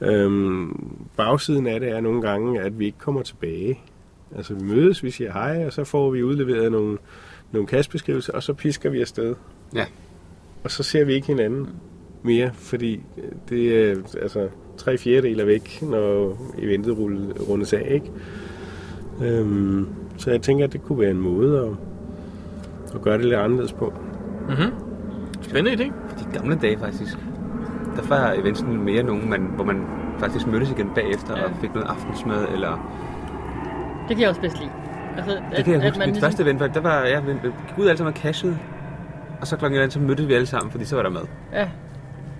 [0.00, 3.80] Øhm, bagsiden af det er nogle gange, at vi ikke kommer tilbage.
[4.36, 6.98] Altså vi mødes, vi siger hej, og så får vi udleveret nogle,
[7.52, 9.34] nogle kastbeskrivelser, og så pisker vi afsted.
[9.74, 9.84] Ja.
[10.64, 11.68] Og så ser vi ikke hinanden
[12.22, 13.02] mere, fordi
[13.48, 18.10] det er altså tre fjerdedel er væk, når eventet rulle- rundes af, ikke?
[19.22, 21.68] Øhm, så jeg tænker, at det kunne være en måde at,
[22.94, 23.92] at gøre det lidt anderledes på.
[24.48, 24.72] Mm-hmm.
[25.42, 25.92] Spændende idé.
[26.18, 27.16] De gamle dage faktisk.
[27.96, 29.82] Der var eventsen mere nogen, man, hvor man
[30.18, 31.44] faktisk mødtes igen bagefter ja.
[31.44, 32.98] og fik noget aftensmad, eller...
[34.08, 34.70] Det kan jeg også bedst lide.
[35.16, 36.06] Altså, Det kan jeg huske.
[36.06, 38.58] Mit første event, der var, ja, vi vi gik ud alle sammen og cashede,
[39.42, 41.22] og så klokken 11, så mødtes vi alle sammen, fordi så var der mad.
[41.52, 41.68] Ja.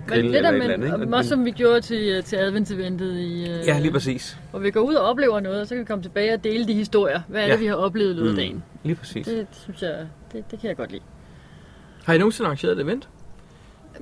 [0.07, 1.15] Grill Men det der med, andet, ikke?
[1.17, 3.49] også som vi gjorde til, til adventseventet i...
[3.51, 4.37] øh, Ja, lige præcis.
[4.51, 6.67] Hvor vi går ud og oplever noget, og så kan vi komme tilbage og dele
[6.67, 7.21] de historier.
[7.27, 7.51] Hvad er Ja.
[7.51, 8.37] det, vi har oplevet i løbet af Mm.
[8.37, 8.63] dagen?
[8.83, 9.25] Lige præcis.
[9.27, 11.03] Det synes jeg, det, det kan jeg godt lide.
[12.05, 13.09] Har I nogensinde arrangeret et event?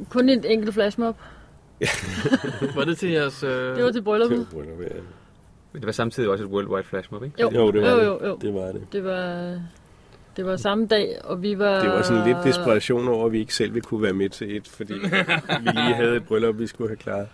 [0.10, 1.16] Kun et enkelt flashmob.
[2.76, 3.44] var det til jeres...
[3.44, 3.76] Øh...
[3.76, 4.48] Det var til brylluppet.
[5.74, 7.42] Men det var samtidig også et worldwide flashmob, ikke?
[7.42, 8.06] Jo, Jo, det var jo, det.
[8.06, 8.38] jo, jo.
[8.42, 8.82] Det var det.
[8.94, 9.60] Det var,
[10.38, 11.80] det var samme dag, og vi var...
[11.82, 14.58] Det var sådan lidt desperation over, at vi ikke selv ville kunne være med til
[14.58, 17.28] et, fordi vi lige havde et bryllup, vi skulle have klaret.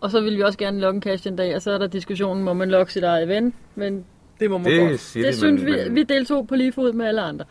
[0.00, 1.86] Og så ville vi også gerne logge en cash en dag, og så er der
[1.86, 4.04] diskussionen, må man logge sit eget event, men
[4.40, 4.90] det må man Det godt.
[5.14, 7.44] det de, synes men- vi, vi deltog på lige fod med alle andre.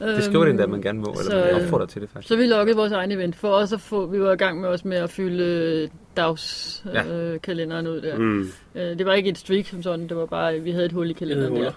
[0.00, 2.28] Det skriver det endda, man gerne må, eller man øh, opfordrer til det faktisk.
[2.28, 4.68] Så vi loggede vores egen event, for også at få, vi var i gang med
[4.68, 7.32] også med at fylde øh, dagskalenderen Ja.
[7.34, 8.18] øh, kalenderen ud der.
[8.18, 8.48] Mm.
[8.74, 11.10] Øh, det var ikke et streak som sådan, det var bare, vi havde et hul
[11.10, 11.72] i kalenderen der.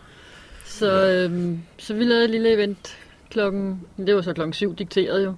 [0.65, 2.97] Så, øhm, så vi lavede et lille event
[3.29, 5.33] klokken, det var så klokken syv dikteret jo.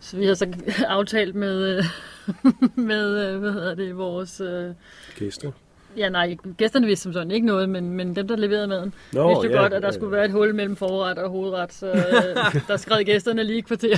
[0.00, 0.46] Så vi havde så
[0.88, 1.84] aftalt med, øh,
[2.90, 4.40] med øh, hvad hedder det, vores...
[4.40, 4.70] Øh,
[5.18, 5.50] Gæster.
[5.96, 9.28] Ja, nej, gæsterne vidste som sådan ikke noget, men, men dem, der leverede maden, Nå,
[9.28, 11.72] vidste jo ja, godt, at der ja, skulle være et hul mellem forret og hovedret,
[11.72, 13.96] så øh, der skred gæsterne lige et kvarter.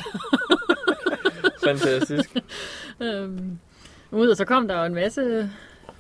[1.64, 2.31] Fantastisk.
[3.03, 3.59] øhm,
[4.11, 5.51] ud, og så kom der jo en masse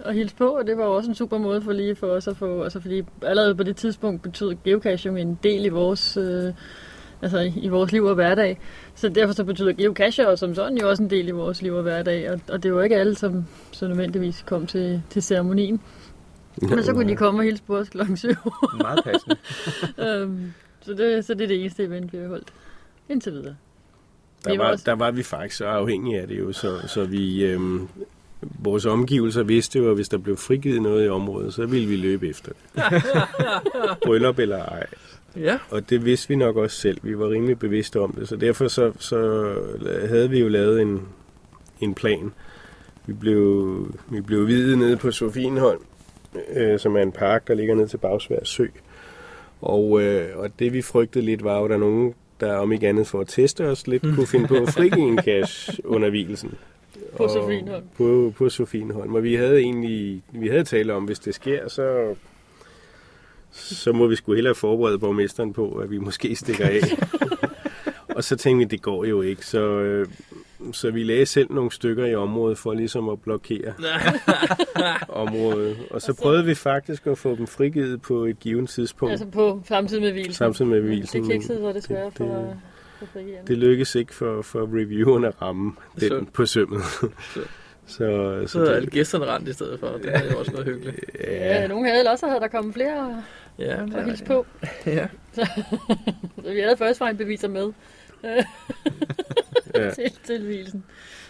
[0.00, 2.28] at hilse på, og det var jo også en super måde for lige for os
[2.28, 6.52] at få, altså fordi allerede på det tidspunkt betød geocaching en del i vores, øh,
[7.22, 8.58] altså i, i vores liv og hverdag.
[8.94, 11.82] Så derfor så betyder geocacher som sådan jo også en del i vores liv og
[11.82, 15.80] hverdag, og, og det var ikke alle, som så nødvendigvis kom til, til ceremonien.
[16.62, 18.34] Men så kunne de komme og hilse på os klokken syv.
[18.80, 19.36] Meget passende.
[20.08, 22.52] øhm, så, det, så det er det eneste event, vi har holdt.
[23.08, 23.56] Indtil videre.
[24.44, 27.88] Der var der var vi faktisk så afhængige af det jo, så, så vi, øhm,
[28.40, 31.96] vores omgivelser vidste jo, at hvis der blev frigivet noget i området, så ville vi
[31.96, 32.82] løbe efter det.
[34.04, 34.86] Bryllup eller ej.
[35.36, 35.58] Ja.
[35.70, 36.98] Og det vidste vi nok også selv.
[37.02, 39.52] Vi var rimelig bevidste om det, så derfor så, så
[40.08, 41.02] havde vi jo lavet en,
[41.80, 42.32] en plan.
[43.06, 45.80] Vi blev, vi blev videt nede på Sofienholm,
[46.54, 48.66] øh, som er en park, der ligger ned til Bagsvær Sø.
[49.60, 52.88] Og, øh, og det vi frygtede lidt var at der er nogen, der om ikke
[52.88, 56.54] andet for at teste os lidt, kunne finde på at frigive en cash under hvilelsen.
[57.16, 57.84] På Og- Sofienholm.
[57.96, 59.14] På, på Sofienholm.
[59.14, 62.14] Og vi havde egentlig vi havde talt om, hvis det sker, så,
[63.50, 66.80] så må vi sgu hellere forberede borgmesteren på, at vi måske stikker af.
[68.16, 69.46] og så tænkte vi, det går jo ikke.
[69.46, 70.06] Så, øh,
[70.72, 73.72] så vi lagde selv nogle stykker i området for ligesom at blokere
[75.08, 75.76] området.
[75.90, 79.10] Og så prøvede vi faktisk at få dem frigivet på et givet tidspunkt.
[79.10, 80.32] Altså på samtidig med hvilsen.
[80.34, 82.56] Samtidig med hvilsen, Det kiksede så desværre det- det- for.
[83.46, 86.82] Det lykkedes ikke for, for revieweren at ramme den Så- på sømmet.
[87.86, 89.86] så, Så er alle gæsterne rent i stedet for.
[89.88, 91.04] Det er jo også noget hyggeligt.
[91.24, 93.22] Ja, nogen havde ellers, så havde der kommet flere
[93.58, 94.46] Ja, det og hilse på.
[94.86, 95.08] Ja.
[95.32, 95.46] Så,
[96.44, 97.72] så vi havde først beviser med
[98.24, 99.90] Ja.
[99.94, 100.84] til, til hvilsen.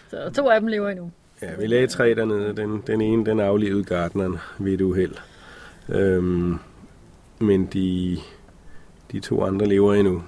[0.09, 1.11] Så to af dem lever endnu.
[1.41, 2.55] Ja, vi lagde tre dernede.
[2.55, 5.15] Den, den ene, den aflevede gardneren ved et uheld.
[5.89, 6.55] Øhm,
[7.39, 8.17] men de,
[9.11, 10.23] de to andre lever endnu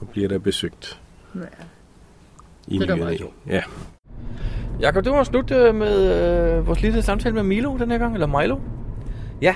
[0.00, 1.00] og bliver der besøgt.
[1.34, 1.40] Ja.
[2.68, 3.20] I Det er meget.
[3.46, 3.62] Ja.
[4.80, 8.14] Jakob, det var slut øh, med øh, vores lille samtale med Milo den her gang,
[8.14, 8.58] eller Milo.
[9.42, 9.54] Ja,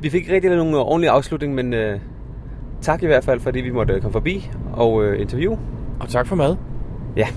[0.00, 2.00] vi fik ikke rigtig nogen ordentlig afslutning, men øh,
[2.80, 5.58] tak i hvert fald, fordi vi måtte komme forbi og øh, interview.
[6.00, 6.56] Og tak for mad.
[7.16, 7.28] Ja.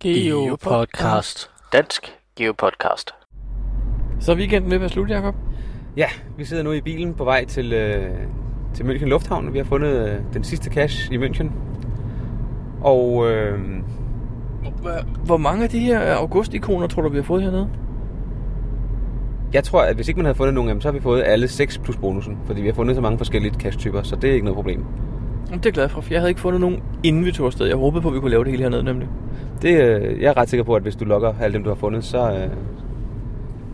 [0.00, 1.50] Geopodcast.
[1.72, 3.14] Dansk Geopodcast.
[4.20, 5.34] Så er weekenden ved at være slut, Jacob.
[5.96, 8.10] Ja, vi sidder nu i bilen på vej til, øh,
[8.74, 9.52] til München Lufthavn.
[9.52, 11.46] Vi har fundet øh, den sidste cash i München.
[12.80, 13.58] Og øh,
[15.24, 17.68] Hvor mange af de her august-ikoner tror du, vi har fået hernede?
[19.52, 21.22] jeg tror, at hvis ikke man havde fundet nogen af dem, så har vi fået
[21.26, 22.38] alle 6 plus bonusen.
[22.44, 24.84] Fordi vi har fundet så mange forskellige cash-typer, så det er ikke noget problem.
[25.46, 27.66] Jamen, Det er glad for, for jeg havde ikke fundet nogen inden vi tog afsted.
[27.66, 29.08] Jeg håbede på, at vi kunne lave det hele hernede, nemlig.
[29.62, 31.74] Det, øh, jeg er ret sikker på, at hvis du logger alle dem, du har
[31.74, 32.48] fundet, så, øh,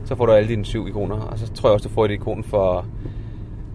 [0.05, 1.16] så får du alle dine syv ikoner.
[1.16, 2.86] Og så tror jeg også, du får et ikon for,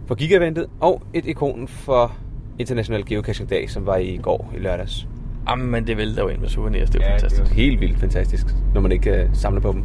[0.07, 2.15] for Gigaventet, og et ikon for
[2.59, 5.07] International Geocaching Dag, som var i går i lørdags.
[5.49, 6.89] Jamen, det vælter jo ind med souvenirs.
[6.89, 7.43] Det er ja, fantastisk.
[7.43, 9.83] Det er helt vildt fantastisk, når man ikke øh, samler på dem.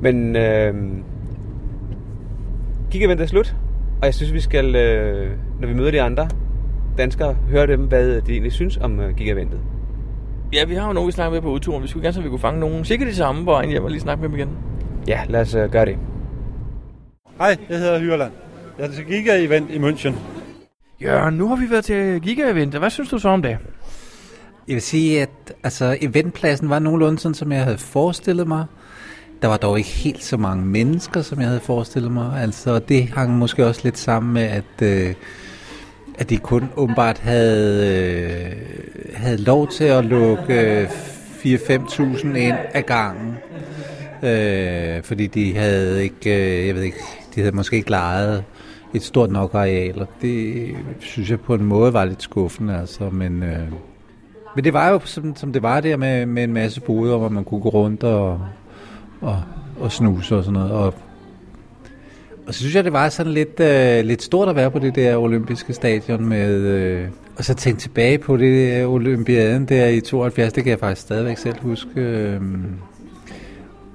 [0.00, 0.74] Men øh,
[2.90, 3.56] Gigaventet er slut,
[4.00, 5.30] og jeg synes, vi skal, øh,
[5.60, 6.28] når vi møder de andre
[6.98, 9.60] danskere, høre dem, hvad de egentlig synes om øh, Gigaventet.
[10.52, 11.82] Ja, vi har jo nogen, vi snakker med på udturen.
[11.82, 12.84] Vi skulle gerne, så vi kunne fange nogen.
[12.84, 14.48] Sikkert de samme, hvor en hjem og lige snakke med dem igen.
[15.08, 15.96] Ja, lad os øh, gøre det.
[17.38, 18.32] Hej, jeg hedder Hyrland.
[18.78, 20.14] Jeg er til Giga-event i München.
[21.02, 22.78] Jørgen, nu har vi været til Giga-event.
[22.78, 23.58] Hvad synes du så om det?
[24.68, 25.30] Jeg vil sige, at
[25.64, 28.64] altså, eventpladsen var nogenlunde sådan, som jeg havde forestillet mig.
[29.42, 32.42] Der var dog ikke helt så mange mennesker, som jeg havde forestillet mig.
[32.42, 35.14] Altså, det hang måske også lidt sammen med, at, øh,
[36.18, 38.52] at de kun åbenbart havde, øh,
[39.14, 40.88] havde lov til at lukke øh,
[41.44, 43.34] 4-5.000 ind ad gangen.
[44.22, 46.98] Øh, fordi de havde ikke, øh, jeg ved ikke,
[47.34, 48.44] de havde måske ikke lejet
[48.94, 50.66] et stort nok areal, og det
[51.00, 53.42] synes jeg på en måde var lidt skuffende, altså, men...
[53.42, 53.72] Øh,
[54.56, 57.28] men det var jo, som, som det var der med, med en masse boder, hvor
[57.28, 58.40] man kunne gå rundt og,
[59.20, 59.42] og,
[59.80, 60.72] og snuse og sådan noget.
[60.72, 60.94] Og,
[62.46, 64.94] og så synes jeg, det var sådan lidt, øh, lidt stort at være på det
[64.94, 66.50] der olympiske stadion med...
[66.54, 70.78] Øh, og så tænke tilbage på det der olympiaden der i 72, det kan jeg
[70.78, 72.00] faktisk stadigvæk selv huske.
[72.00, 72.40] Øh,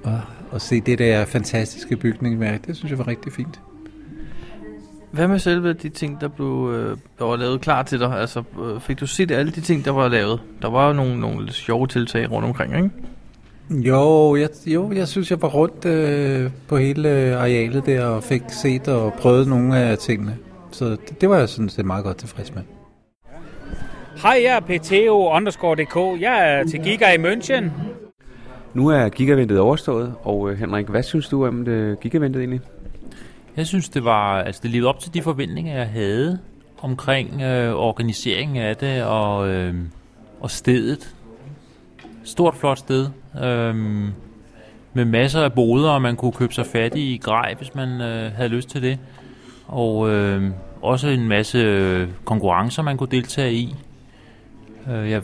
[0.02, 0.20] og,
[0.50, 3.60] og se det der fantastiske bygningsværk, det synes jeg var rigtig fint.
[5.14, 8.20] Hvad med selve de ting, der blev øh, der var lavet klar til dig?
[8.20, 10.40] Altså, øh, fik du set alle de ting, der var lavet?
[10.62, 12.90] Der var jo nogle, nogle sjove tiltag rundt omkring, ikke?
[13.88, 18.42] Jo, jeg, jo, jeg synes, jeg var rundt øh, på hele arealet der og fik
[18.48, 20.36] set og prøvet nogle af tingene.
[20.70, 22.62] Så det, det var jeg sådan set meget godt tilfreds med.
[24.22, 26.22] Hej, jeg er PTO underscore DK.
[26.22, 27.64] Jeg er til Giga i München.
[28.74, 32.60] Nu er gigaventet overstået, og øh, Henrik, hvad synes du om det gigaventet egentlig?
[33.56, 36.38] Jeg synes, det var, altså det levede op til de forventninger, jeg havde
[36.78, 39.74] omkring øh, organiseringen af det og, øh,
[40.40, 41.14] og stedet.
[42.24, 43.08] Stort, flot sted.
[43.44, 43.74] Øh,
[44.92, 48.32] med masser af boder, og man kunne købe sig fat i grej, hvis man øh,
[48.32, 48.98] havde lyst til det.
[49.66, 50.50] Og øh,
[50.82, 53.74] også en masse øh, konkurrencer, man kunne deltage i.
[54.90, 55.22] Øh, jeg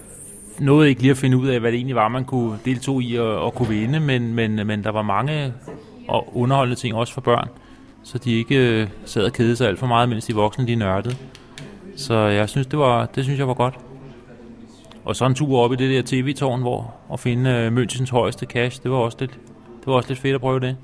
[0.58, 3.16] nåede ikke lige at finde ud af, hvad det egentlig var, man kunne deltage i
[3.16, 5.52] og, og kunne vinde, men, men, men der var mange
[6.08, 7.48] og underholdende ting også for børn,
[8.02, 10.74] så de ikke øh, sad og kedede sig alt for meget, mens de voksne de
[10.74, 11.16] nørdede.
[11.96, 13.74] Så jeg synes, det, var, det synes jeg var godt.
[15.04, 18.46] Og så en tur op i det der tv-tårn, hvor at finde øh, Münchens højeste
[18.46, 19.30] cash, det var også lidt,
[19.80, 20.76] det var også lidt fedt at prøve det.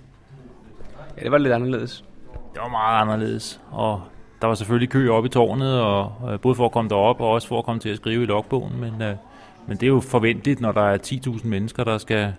[1.19, 2.05] Ja, det var lidt anderledes.
[2.55, 4.03] Det var meget anderledes, og
[4.41, 7.29] der var selvfølgelig kø op i tårnet, og øh, både for at komme derop, og
[7.29, 9.14] også for at komme til at skrive i logbogen, men, øh,
[9.67, 12.33] men det er jo forventeligt, når der er 10.000 mennesker, der skal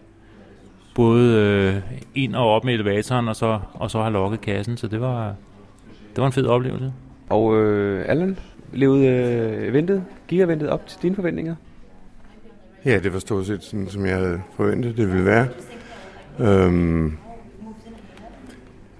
[0.97, 4.87] både øh, ind og op med elevatoren, og så, og så have lukket kassen, så
[4.87, 5.35] det var,
[6.15, 6.93] det var en fed oplevelse.
[7.29, 8.37] Og øh, Allan,
[8.73, 11.55] levede øh, eventet, gigaventet op til dine forventninger?
[12.85, 15.47] Ja, det var stort set sådan, som jeg havde forventet, det ville være.
[16.39, 17.17] Øhm,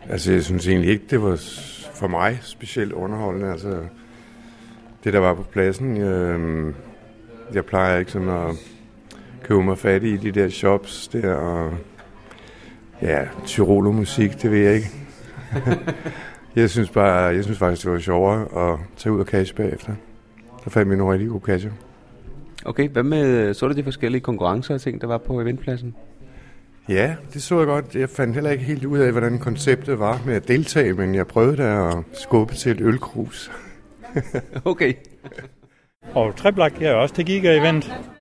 [0.09, 1.41] altså, jeg synes egentlig ikke, det var
[1.93, 3.51] for mig specielt underholdende.
[3.51, 3.79] Altså,
[5.03, 6.75] det, der var på pladsen, øhm,
[7.53, 8.55] jeg plejer ikke sådan at
[9.47, 11.73] købe mig fat i de der shops der, og
[13.01, 14.89] ja, Tyroler musik, det ved jeg ikke.
[16.55, 19.93] jeg synes bare, jeg synes faktisk, det var sjovere at tage ud og cash bagefter.
[20.63, 21.71] Der fandt vi nogle rigtig gode casher.
[22.65, 25.95] Okay, hvad med, så du de forskellige konkurrencer og ting, der var på eventpladsen?
[26.89, 27.95] Ja, det så jeg godt.
[27.95, 31.27] Jeg fandt heller ikke helt ud af, hvordan konceptet var med at deltage, men jeg
[31.27, 33.51] prøvede da at skubbe til et ølkrus.
[34.65, 34.93] okay.
[36.13, 38.16] Og Treblak jeg er også til Giga-event.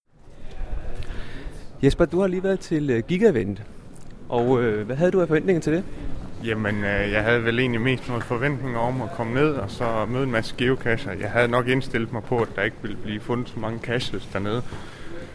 [1.82, 3.62] Jesper, du har lige været til øh, Gigavent,
[4.28, 5.84] Og øh, hvad havde du af forventninger til det?
[6.44, 10.06] Jamen, øh, jeg havde vel egentlig mest nogle forventninger om at komme ned og så
[10.08, 11.12] møde en masse geocacher.
[11.12, 14.28] Jeg havde nok indstillet mig på, at der ikke ville blive fundet så mange caches
[14.32, 14.62] dernede.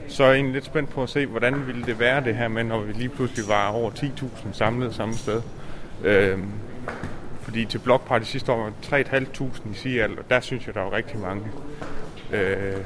[0.07, 2.63] Så er egentlig lidt spændt på at se, hvordan ville det være det her med,
[2.63, 5.41] når vi lige pludselig var over 10.000 samlet samme sted.
[6.03, 6.37] Øh,
[7.41, 10.81] fordi til Block Party sidste år var 3.500 i Seattle, og der synes jeg, der
[10.81, 11.43] var rigtig mange.
[12.33, 12.77] Øh,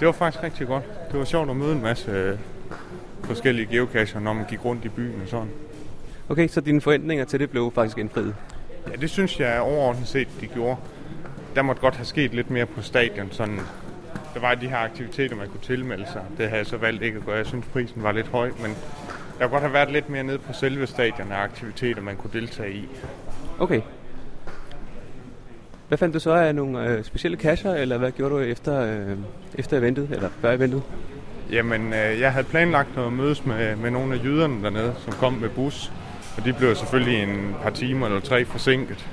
[0.00, 0.84] det var faktisk rigtig godt.
[1.10, 2.38] Det var sjovt at møde en masse øh,
[3.24, 5.48] forskellige geocacher, når man gik rundt i byen og sådan.
[6.28, 8.34] Okay, så dine forventninger til det blev faktisk indfriet?
[8.90, 10.76] Ja, det synes jeg overordnet set, de gjorde.
[11.54, 13.28] Der måtte godt have sket lidt mere på stadion.
[13.30, 13.60] Sådan,
[14.34, 16.22] der var de her aktiviteter, man kunne tilmelde sig.
[16.38, 17.36] Det har jeg så valgt ikke at gøre.
[17.36, 18.76] Jeg synes, prisen var lidt høj, men
[19.38, 22.40] der kunne godt have været lidt mere nede på selve stadion af aktiviteter, man kunne
[22.40, 22.88] deltage i.
[23.58, 23.80] Okay.
[25.90, 29.16] Hvad fandt du så af nogle øh, specielle casher, eller hvad gjorde du efter, øh,
[29.54, 30.82] efter eventet, eller før eventet?
[31.52, 35.32] Jamen, øh, jeg havde planlagt at mødes med, med nogle af jyderne dernede, som kom
[35.32, 35.92] med bus.
[36.36, 39.06] Og de blev selvfølgelig en par timer eller tre forsinket.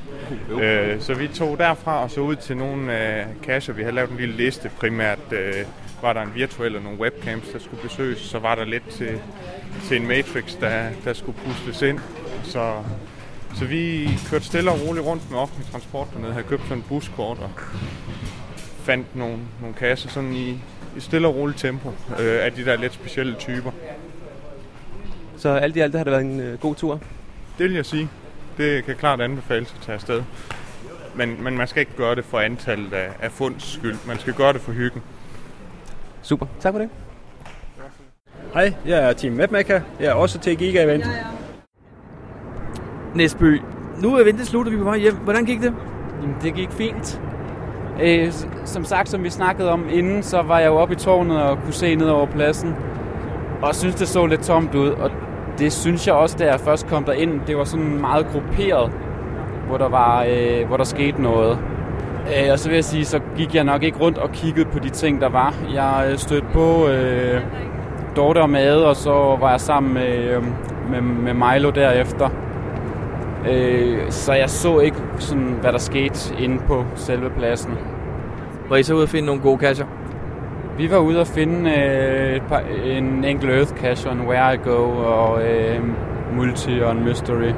[0.61, 3.73] Øh, så vi tog derfra og så ud til nogle øh, kasser.
[3.73, 4.71] Vi havde lavet en lille liste.
[4.79, 5.53] Primært øh,
[6.01, 8.19] var der en virtuel og nogle webcams, der skulle besøges.
[8.19, 9.21] Så var der lidt til,
[9.87, 11.99] til en Matrix, der, der skulle pusles ind.
[12.43, 12.73] Så,
[13.59, 16.33] så vi kørte stille og roligt rundt med offentlig transport dernede.
[16.33, 17.49] Havde købt sådan en buskort og
[18.83, 20.49] fandt nogle, nogle kasser sådan i,
[20.97, 21.89] i stille og roligt tempo
[22.19, 23.71] øh, af de der lidt specielle typer.
[25.37, 26.99] Så alt i alt har det været en øh, god tur?
[27.57, 28.09] Det vil jeg sige.
[28.57, 30.23] Det kan klart anbefales at tage afsted.
[31.15, 33.97] Men, men man skal ikke gøre det for antallet af, af funds skyld.
[34.07, 35.01] Man skal gøre det for hyggen.
[36.21, 36.45] Super.
[36.59, 36.89] Tak for det.
[38.53, 39.81] Hej, jeg er Team Mapmaker.
[39.99, 41.07] Jeg er også til Giga-event.
[43.17, 43.61] Næsby,
[44.03, 45.15] nu er ventet slut, og vi er på vej hjem.
[45.15, 45.73] Hvordan gik det?
[46.21, 47.21] Jamen, det gik fint.
[48.01, 48.31] Øh,
[48.65, 51.57] som sagt, som vi snakkede om inden, så var jeg jo oppe i tårnet og
[51.63, 52.75] kunne se ned over pladsen.
[53.61, 54.89] Og synes det så lidt tomt ud.
[54.89, 55.11] Og
[55.59, 57.41] det synes jeg også, da jeg først kom derind.
[57.47, 58.91] Det var sådan meget grupperet,
[59.67, 61.59] hvor der, var, øh, hvor der skete noget.
[62.27, 64.79] Øh, og så vil jeg sige, så gik jeg nok ikke rundt og kiggede på
[64.79, 65.53] de ting, der var.
[65.73, 67.41] Jeg øh, stødte på øh,
[68.15, 70.43] Dorte og Made, og så var jeg sammen med, øh,
[70.91, 72.29] med, med Milo derefter.
[73.51, 77.73] Øh, så jeg så ikke, sådan, hvad der skete inde på selve pladsen.
[78.69, 79.85] Var I så ude at finde nogle gode catcher?
[80.77, 84.57] Vi var ude at finde øh, et par, en enkelt Earth Cache en Where I
[84.57, 85.79] Go og øh,
[86.35, 87.51] Multi og en Mystery.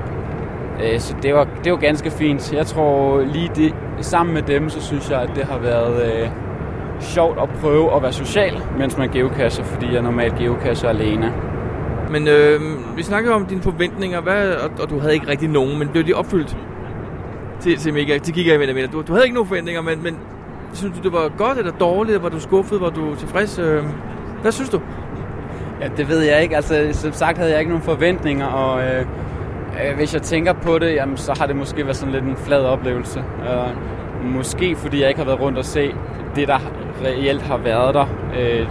[0.83, 2.53] Øh, så det var, det var ganske fint.
[2.53, 6.29] Jeg tror lige det, sammen med dem, så synes jeg, at det har været øh,
[6.99, 11.33] sjovt at prøve at være social, mens man geocacher, fordi jeg normalt geocacher alene.
[12.11, 12.61] Men øh,
[12.97, 16.03] vi snakkede om dine forventninger, hvad, og, og du havde ikke rigtig nogen, men blev
[16.03, 16.57] de opfyldt
[17.59, 18.75] til, til, mega, til Giga Event?
[18.75, 18.87] mener?
[18.87, 20.17] Du, du havde ikke nogen forventninger, men, men
[20.73, 22.23] synes du, det var godt eller dårligt?
[22.23, 22.81] Var du skuffet?
[22.81, 23.59] Var du tilfreds?
[23.59, 23.83] Øh,
[24.41, 24.81] hvad synes du?
[25.81, 26.55] Ja, det ved jeg ikke.
[26.55, 29.05] Altså, som sagt havde jeg ikke nogen forventninger, og øh,
[29.85, 32.37] øh, hvis jeg tænker på det, jamen, så har det måske været sådan lidt en
[32.37, 33.19] flad oplevelse.
[33.19, 35.93] Øh, måske fordi jeg ikke har været rundt og se
[36.35, 36.59] det, der
[37.05, 38.05] reelt har været der,
[38.39, 38.67] øh,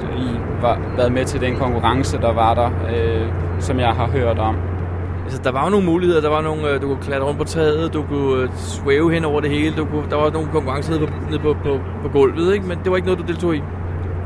[0.63, 3.27] var, været med til den konkurrence, der var der, øh,
[3.59, 4.57] som jeg har hørt om.
[5.25, 6.21] Altså, der var jo nogle muligheder.
[6.21, 9.25] Der var nogle, øh, du kunne klatre rundt på taget, du kunne øh, svæve hen
[9.25, 9.77] over det hele.
[9.77, 12.67] Du kunne, der var nogle konkurrencer nede, på, nede på, på, på gulvet, ikke?
[12.67, 13.63] men det var ikke noget, du deltog i.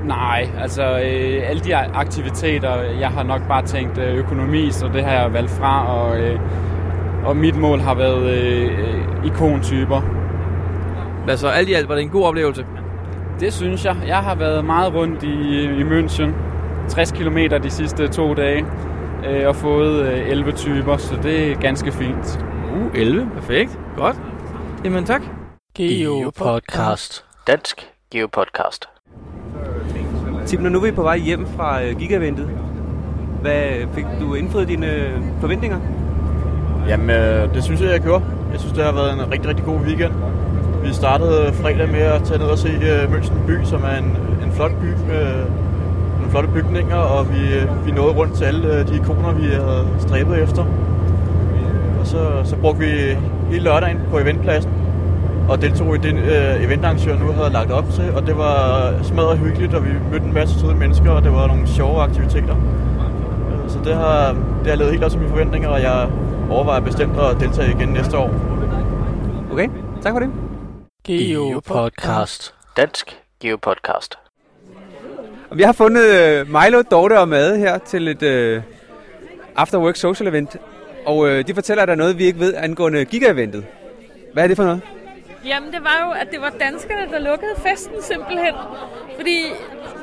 [0.05, 5.05] Nej, altså øh, alle de aktiviteter, jeg har nok bare tænkt øh, økonomi, så det
[5.05, 6.41] har jeg valgt fra, og, øh,
[7.25, 10.01] og mit mål har været øh, øh, ikontyper.
[11.29, 12.67] Altså alt i alt var det en god oplevelse?
[13.41, 13.97] Det synes jeg.
[14.07, 16.31] Jeg har været meget rundt i, i München,
[16.89, 18.67] 60 km de sidste to dage,
[19.27, 22.45] øh, og fået øh, 11 typer, så det er ganske fint.
[22.77, 23.31] Uh, 11.
[23.35, 23.79] Perfekt.
[23.97, 24.17] Godt.
[24.85, 25.23] Jamen tak.
[25.77, 27.25] Geopodcast.
[27.47, 28.89] Dansk Geopodcast.
[30.47, 32.51] Tim, når nu er vi på vej hjem fra øh, Giga-eventet,
[33.41, 33.63] hvad
[33.95, 35.81] fik du indfriet dine øh, forventninger?
[36.89, 38.25] Jamen, øh, det synes jeg, jeg gjorde.
[38.53, 40.13] Jeg synes, det har været en rigtig, rigtig god weekend.
[40.83, 44.17] Vi startede fredag med at tage ned og se øh, München by, som er en,
[44.45, 45.25] en flot by med
[46.17, 49.43] nogle flotte bygninger, og vi, øh, vi nåede rundt til alle øh, de ikoner, vi
[49.43, 50.65] havde stræbet efter.
[52.01, 53.17] Og så, så brugte vi
[53.51, 54.71] hele lørdagen på eventpladsen,
[55.49, 59.39] og deltog i det øh, eventarrangør nu havde lagt op til, og det var smadret
[59.39, 62.57] hyggeligt, og vi mødte en masse søde mennesker, og det var nogle sjove aktiviteter.
[63.51, 66.07] Øh, så det har, det har lavet helt op til mine forventninger, og jeg
[66.51, 68.31] overvejer bestemt at deltage igen næste år.
[69.53, 69.69] Okay,
[70.03, 70.29] tak for det.
[71.05, 72.55] Geopodcast.
[72.77, 74.19] Dansk Geopodcast.
[75.51, 78.63] Og vi har fundet øh, Milo, Dorte og Made her til et øh,
[79.57, 80.57] After Work Social Event.
[81.07, 83.65] Og øh, de fortæller, at der er noget, vi ikke ved angående Giga-eventet.
[84.33, 84.81] Hvad er det for noget?
[85.45, 88.55] Jamen, det var jo, at det var danskerne, der lukkede festen simpelthen.
[89.17, 89.45] Fordi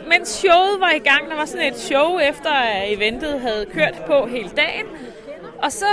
[0.09, 4.03] mens showet var i gang, der var sådan et show efter, at eventet havde kørt
[4.07, 4.85] på hele dagen.
[5.63, 5.85] Og så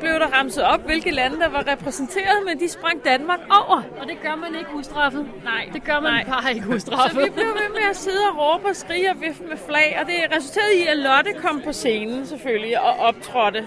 [0.00, 3.82] blev der ramset op, hvilke lande, der var repræsenteret, men de sprang Danmark over.
[4.00, 5.26] Og det gør man ikke ustraffet.
[5.44, 5.68] Nej.
[5.72, 6.24] Det gør man Nej.
[6.24, 7.12] bare ikke ustraffet.
[7.12, 9.98] Så vi blev ved med at sidde og råbe og skrige og vifte med flag,
[10.00, 13.66] og det resulterede i, at Lotte kom på scenen selvfølgelig og optrådte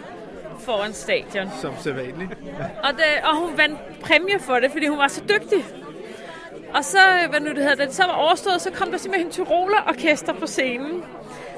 [0.60, 1.50] foran stadion.
[1.62, 2.32] Som sædvanligt.
[2.84, 5.66] Og, det, og hun vandt præmie for det, fordi hun var så dygtig.
[6.74, 7.00] Og så,
[7.30, 10.34] hvad nu det hedder, da det så var overstået, så kom der simpelthen Tyroler Orkester
[10.34, 11.04] på scenen,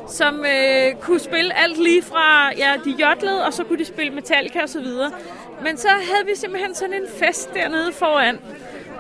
[0.08, 4.14] som øh, kunne spille alt lige fra, ja, de jotlede, og så kunne de spille
[4.14, 5.12] Metallica og så videre.
[5.64, 8.40] Men så havde vi simpelthen sådan en fest dernede foran.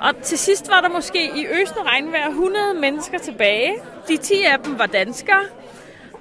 [0.01, 3.73] Og til sidst var der måske i øsende regnvejr 100 mennesker tilbage.
[4.07, 5.43] De 10 af dem var danskere.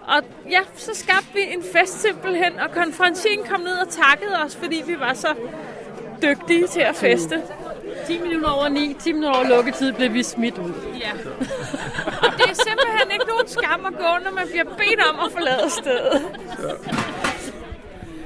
[0.07, 4.57] Og ja, så skabte vi en fest simpelthen, og konferencien kom ned og takkede os,
[4.57, 5.34] fordi vi var så
[6.22, 7.43] dygtige til at feste.
[8.07, 10.72] 10 minutter over 9, 10 minutter over lukketid blev vi smidt ud.
[11.01, 11.11] Ja.
[12.22, 15.32] Og det er simpelthen ikke nogen skam at gå, når man bliver bedt om at
[15.32, 16.22] forlade stedet.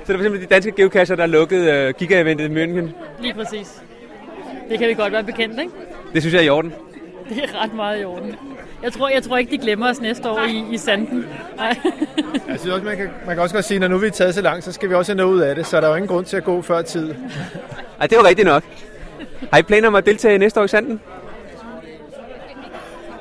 [0.05, 2.89] Så det var simpelthen de danske geocacher, der lukkede øh, Giga-eventet i München.
[3.21, 3.83] Lige præcis.
[4.69, 5.73] Det kan vi godt være bekendt, ikke?
[6.13, 6.75] Det synes jeg er i orden.
[7.29, 8.35] Det er ret meget i orden.
[8.83, 11.27] Jeg tror, jeg tror ikke, de glemmer os næste år i, i sanden.
[11.57, 11.77] Nej.
[12.49, 14.11] Jeg synes også, man kan, man kan også godt sige, at når nu vi er
[14.11, 15.91] taget så langt, så skal vi også have noget ud af det, så der er
[15.91, 17.15] jo ingen grund til at gå før tid.
[18.01, 18.65] Ej, det var rigtigt nok.
[19.53, 21.01] Har I planer om at deltage næste år i Sanden?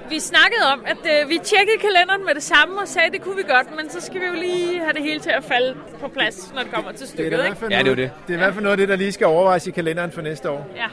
[0.10, 3.22] Vi snakkede om, at øh, vi tjekkede kalenderen med det samme og sagde, at det
[3.22, 5.76] kunne vi godt, men så skal vi jo lige have det hele til at falde
[6.02, 7.32] på plads, når det kommer til Det er, stykket.
[7.32, 7.58] i hvert ikke?
[7.58, 8.12] fald Ja, det er noget, det.
[8.28, 10.22] det er i hvert fald noget af det, der lige skal overvejes i kalenderen for
[10.22, 10.68] næste år.
[10.76, 10.86] Ja.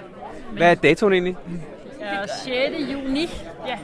[0.53, 1.37] Hvad er datoen egentlig?
[2.01, 2.93] Ja, 6.
[2.93, 3.31] juni.
[3.67, 3.79] Ja.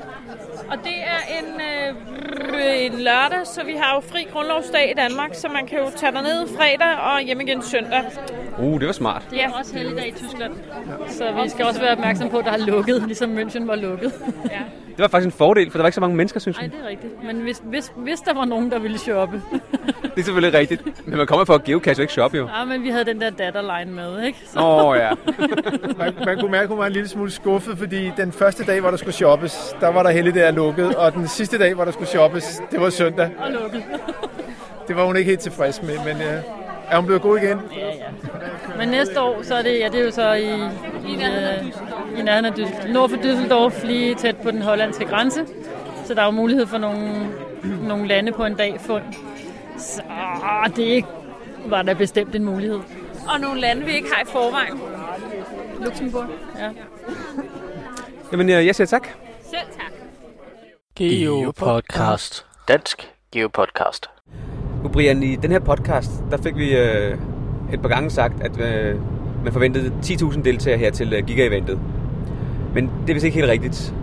[0.70, 5.30] Og det er en, øh, en lørdag, så vi har jo fri grundlovsdag i Danmark,
[5.34, 8.02] så man kan jo tage derned fredag og hjem igen søndag.
[8.58, 9.26] Uh, det var smart.
[9.30, 10.52] Det er også helligdag i Tyskland.
[11.08, 14.12] Så vi skal også være opmærksom på, at der er lukket, ligesom München var lukket.
[14.50, 14.58] Ja.
[14.92, 16.72] Det var faktisk en fordel, for der var ikke så mange mennesker, synes Nej, jeg.
[16.72, 17.24] det er rigtigt.
[17.24, 19.42] Men hvis, hvis, hvis der var nogen, der ville shoppe.
[20.02, 21.06] Det er selvfølgelig rigtigt.
[21.06, 22.48] Men man kommer for at geocache og ikke shoppe jo.
[22.58, 24.38] Ja, men vi havde den der datterline med, ikke?
[24.46, 24.58] Så.
[24.60, 25.10] Åh, oh, ja.
[25.98, 28.80] Man, man kunne mærke, at hun var en lille smule skuffet, fordi den første dag,
[28.80, 31.84] hvor der skulle shoppes, der var der heldig der lukket, og den sidste dag, hvor
[31.84, 33.30] der skulle shoppes, det var søndag.
[33.38, 33.82] Og lukket.
[34.88, 36.42] Det var hun ikke helt tilfreds med, men øh,
[36.92, 37.60] er hun blevet god igen?
[37.76, 38.04] Ja, ja.
[38.78, 40.44] Men næste år, så er det, ja, det er jo så i,
[41.08, 42.92] i, øh, i nærheden af Düsseldorf.
[42.92, 45.46] Nord for Düsseldorf, lige tæt på den hollandske grænse.
[46.04, 47.28] Så der er jo mulighed for nogle,
[47.62, 49.02] nogle lande på en dag fund.
[49.78, 50.02] Så
[50.76, 51.04] det
[51.66, 52.80] var da bestemt en mulighed.
[53.34, 54.80] Og nogle lande, vi ikke har i forvejen.
[55.84, 56.26] Luxembourg,
[56.58, 56.70] ja.
[58.32, 59.08] Jamen, øh, jeg siger tak.
[59.50, 59.92] Selv tak.
[60.96, 62.46] Geopodcast.
[62.68, 64.11] Dansk Geopodcast.
[64.82, 67.16] Nu, Brian, i den her podcast, der fik vi øh,
[67.72, 68.94] et par gange sagt, at øh,
[69.44, 71.78] man forventede 10.000 deltagere her til øh, Giga-eventet.
[72.74, 73.94] Men det er vist ikke helt rigtigt.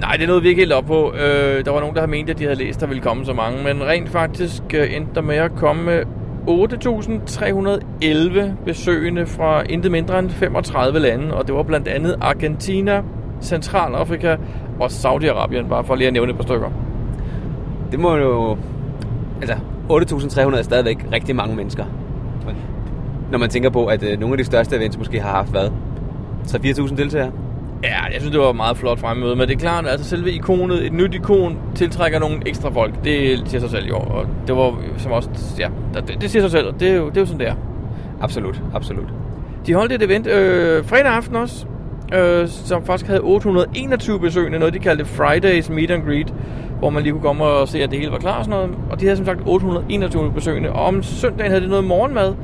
[0.00, 1.12] Nej, det er noget, vi ikke helt op på.
[1.12, 3.24] Øh, der var nogen, der havde ment, at de havde læst, at der ville komme
[3.24, 3.64] så mange.
[3.64, 6.02] Men rent faktisk øh, endte der med at komme med
[6.48, 11.34] 8.311 besøgende fra intet mindre end 35 lande.
[11.34, 13.02] Og det var blandt andet Argentina,
[13.42, 14.36] Centralafrika
[14.80, 16.70] og Saudi-Arabien, bare for lige at nævne et par stykker.
[17.90, 18.58] Det må jo...
[19.42, 19.56] Altså,
[19.90, 21.84] 8.300 er stadigvæk rigtig mange mennesker.
[23.30, 25.68] Når man tænker på, at øh, nogle af de største events måske har haft, hvad?
[26.46, 27.32] 3-4.000 deltagere?
[27.82, 30.32] Ja, jeg synes, det var meget flot fremmøde, men det er klart, at altså selve
[30.32, 33.04] ikonet, et nyt ikon, tiltrækker nogle ekstra folk.
[33.04, 36.50] Det siger sig selv jo, og det var som også, ja, det, det siger sig
[36.50, 37.54] selv, og det er jo, det er jo sådan, det er.
[38.20, 39.08] Absolut, absolut.
[39.66, 41.66] De holdt et event øh, fredag aften også,
[42.14, 46.34] øh, som faktisk havde 821 besøgende, noget de kaldte Fridays Meet and Greet,
[46.80, 48.76] hvor man lige kunne komme og se, at det hele var klar og sådan noget.
[48.90, 52.34] Og de havde som sagt 821 besøgende, og om søndagen havde de noget morgenmad,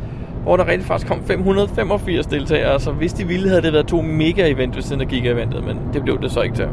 [0.43, 4.03] hvor der rent faktisk kom 585 deltagere, så hvis de ville, havde det været to
[4.03, 6.69] mega-event ved siden af Giga-eventet, men det blev det så ikke til.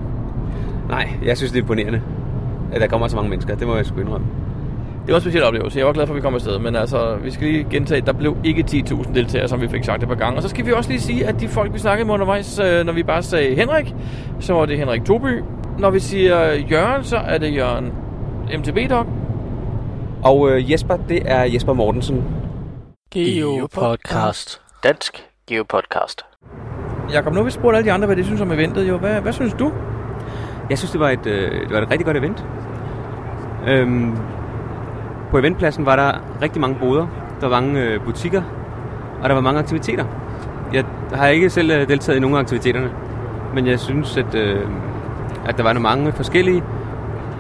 [0.90, 2.02] Nej, jeg synes, det er imponerende,
[2.74, 3.56] at der kommer så mange mennesker.
[3.56, 4.28] Det må jeg sgu indrømme.
[5.06, 5.80] Det var en speciel oplevelse.
[5.80, 8.14] Jeg var glad for, at vi kom afsted, men altså, vi skal lige gentage, der
[8.14, 10.38] blev ikke 10.000 deltagere, som vi fik sagt et par gange.
[10.38, 12.86] Og så skal vi også lige sige, at de folk, vi snakkede med undervejs, øh,
[12.86, 13.96] når vi bare sagde Henrik,
[14.40, 15.42] så var det Henrik Toby.
[15.80, 17.94] Når vi siger Jørgen, så er det Jørgen
[18.58, 19.06] MTB Dog.
[20.24, 22.24] Og øh, Jesper, det er Jesper Mortensen.
[23.12, 24.62] Geopodcast.
[24.84, 26.26] Dansk Geopodcast.
[27.12, 28.88] Jakob, nu har vi spurgt alle de andre, hvad de synes om eventet.
[28.88, 28.98] Jo.
[28.98, 29.72] Hvad, hvad synes du?
[30.70, 32.46] Jeg synes, det var et, øh, det var et rigtig godt event.
[33.68, 34.18] Øhm,
[35.32, 36.12] på eventpladsen var der
[36.42, 37.08] rigtig mange boder,
[37.42, 38.42] der var mange øh, butikker,
[39.22, 40.06] og der var mange aktiviteter.
[40.74, 42.92] Jeg har ikke selv øh, deltaget i nogle af aktiviteterne,
[43.54, 44.68] men jeg synes, at, øh,
[45.46, 46.64] at der var nogle mange forskellige,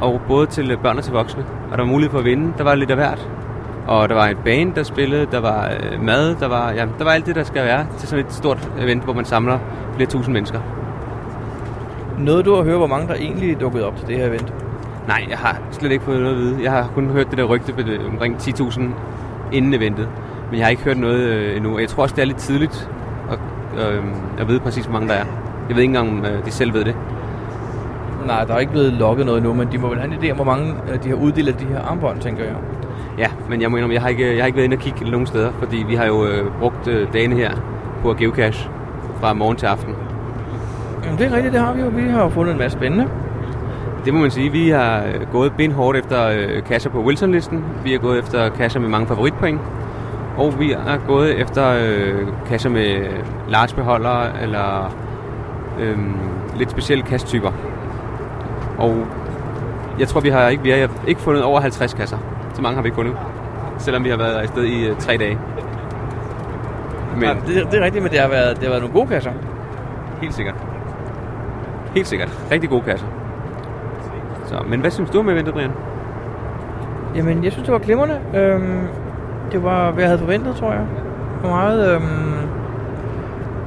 [0.01, 1.45] og både til børn og til voksne.
[1.71, 2.53] Og der var mulighed for at vinde.
[2.57, 3.29] Der var lidt af hvert.
[3.87, 7.03] Og der var et band, der spillede, der var øh, mad, der var, ja, der
[7.03, 9.59] var alt det, der skal være til sådan et stort event, hvor man samler
[9.95, 10.59] flere tusind mennesker.
[12.19, 14.53] Nåede du at høre, hvor mange der egentlig dukkede op til det her event?
[15.07, 16.63] Nej, jeg har slet ikke fået noget at vide.
[16.63, 18.81] Jeg har kun hørt det der rygte omkring 10.000
[19.51, 20.09] inden eventet.
[20.49, 21.79] Men jeg har ikke hørt noget øh, endnu.
[21.79, 22.89] Jeg tror også, det er lidt tidligt
[23.31, 23.39] at,
[23.87, 24.03] øh,
[24.39, 25.25] at vide præcis, hvor mange der er.
[25.69, 26.95] Jeg ved ikke engang, om øh, de selv ved det.
[28.27, 30.29] Nej, der er ikke blevet lukket noget nu, men de må vel have en idé
[30.31, 32.55] om, hvor mange af de har uddelt de her armbånd, tænker jeg.
[33.17, 35.11] Ja, men jeg må indrømme, jeg har ikke, jeg har ikke været inde og kigge
[35.11, 37.51] nogen steder, fordi vi har jo øh, brugt øh, dagene her
[38.01, 38.69] på at geocache
[39.19, 39.95] fra morgen til aften.
[41.03, 41.87] Jamen, det er rigtigt, det har vi jo.
[41.87, 43.07] Vi har jo fundet en masse spændende.
[44.05, 44.51] Det må man sige.
[44.51, 47.63] Vi har øh, gået benhårdt efter øh, kasser på Wilson-listen.
[47.83, 49.61] Vi har gået efter kasser med mange favoritpoint.
[50.37, 53.05] Og vi har gået efter øh, kasser med
[53.49, 54.95] large beholdere eller
[55.79, 55.97] øh,
[56.57, 57.51] lidt specielle kasttyper.
[58.77, 59.05] Og
[59.99, 62.17] jeg tror, vi har ikke, vi har ikke fundet over 50 kasser.
[62.53, 63.15] Så mange har vi ikke fundet.
[63.77, 65.39] Selvom vi har været afsted i øh, tre dage.
[67.15, 67.23] Men...
[67.23, 69.31] Ja, det, det, er rigtigt, men det har, været, det har været nogle gode kasser.
[70.21, 70.55] Helt sikkert.
[71.95, 72.29] Helt sikkert.
[72.51, 73.07] Rigtig gode kasser.
[74.45, 75.71] Så, men hvad synes du om eventet, Brian?
[77.15, 78.19] Jamen, jeg synes, det var glimrende.
[78.35, 78.87] Øhm,
[79.51, 80.85] det var, hvad jeg havde forventet, tror jeg.
[81.43, 82.49] Meget, øhm,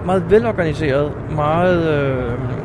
[0.04, 1.12] meget velorganiseret.
[1.30, 1.88] Meget...
[1.88, 2.55] Øhm,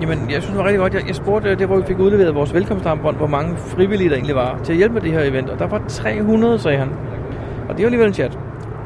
[0.00, 0.94] jamen, jeg synes, det var rigtig godt.
[0.94, 4.36] Jeg, jeg spurgte, det hvor vi fik udleveret vores velkomstarmbånd, hvor mange frivillige der egentlig
[4.36, 5.50] var til at hjælpe med det her event.
[5.50, 6.88] Og der var 300, sagde han.
[7.68, 8.38] Og det var alligevel en chat.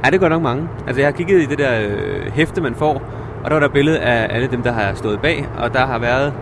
[0.04, 0.68] Ja, det går nok mange.
[0.86, 3.02] Altså, jeg har kigget i det der øh, hæfte, man får,
[3.44, 5.98] og der var der billede af alle dem, der har stået bag, og der har
[5.98, 6.32] været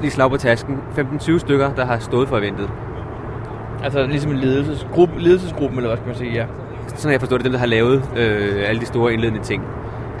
[0.00, 2.70] lige slag på tasken 15-20 stykker, der har stået for eventet.
[3.84, 6.44] Altså ligesom en ledelsesgruppe, ledelsesgruppe eller hvad skal man sige, ja.
[6.86, 9.62] Sådan har jeg forstået det, dem der har lavet øh, alle de store indledende ting.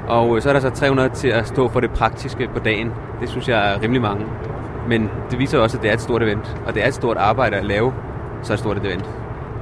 [0.08, 2.92] Og øh, så er der så 300 til at stå for det praktiske på dagen.
[3.20, 4.26] Det synes jeg er rimelig mange.
[4.88, 7.16] Men det viser også, at det er et stort event, og det er et stort
[7.16, 7.92] arbejde at lave
[8.42, 9.10] så et stort et event.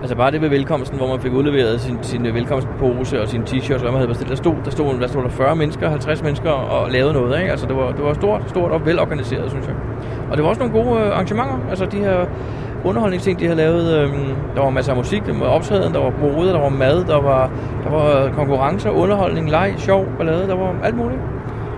[0.00, 3.42] Altså bare det ved velkomsten, hvor man fik udleveret sin, sin øh, velkomstpose og sin
[3.42, 4.30] t-shirt, og hvad man havde bestilt.
[4.30, 7.40] Der stod, der stod, der stod der 40 mennesker, 50 mennesker og lavede noget.
[7.40, 7.50] Ikke?
[7.50, 9.74] Altså det var, det var stort, stort og velorganiseret, synes jeg.
[10.30, 11.58] Og det var også nogle gode øh, arrangementer.
[11.70, 12.26] Altså de her
[12.84, 13.98] underholdningsting, de har lavet.
[13.98, 14.12] Øh,
[14.54, 17.20] der var masser af musik, der var optræden, der var mode, der var mad, der
[17.20, 17.50] var,
[17.84, 21.20] der var konkurrencer, underholdning, leg, sjov, ballade, der var alt muligt.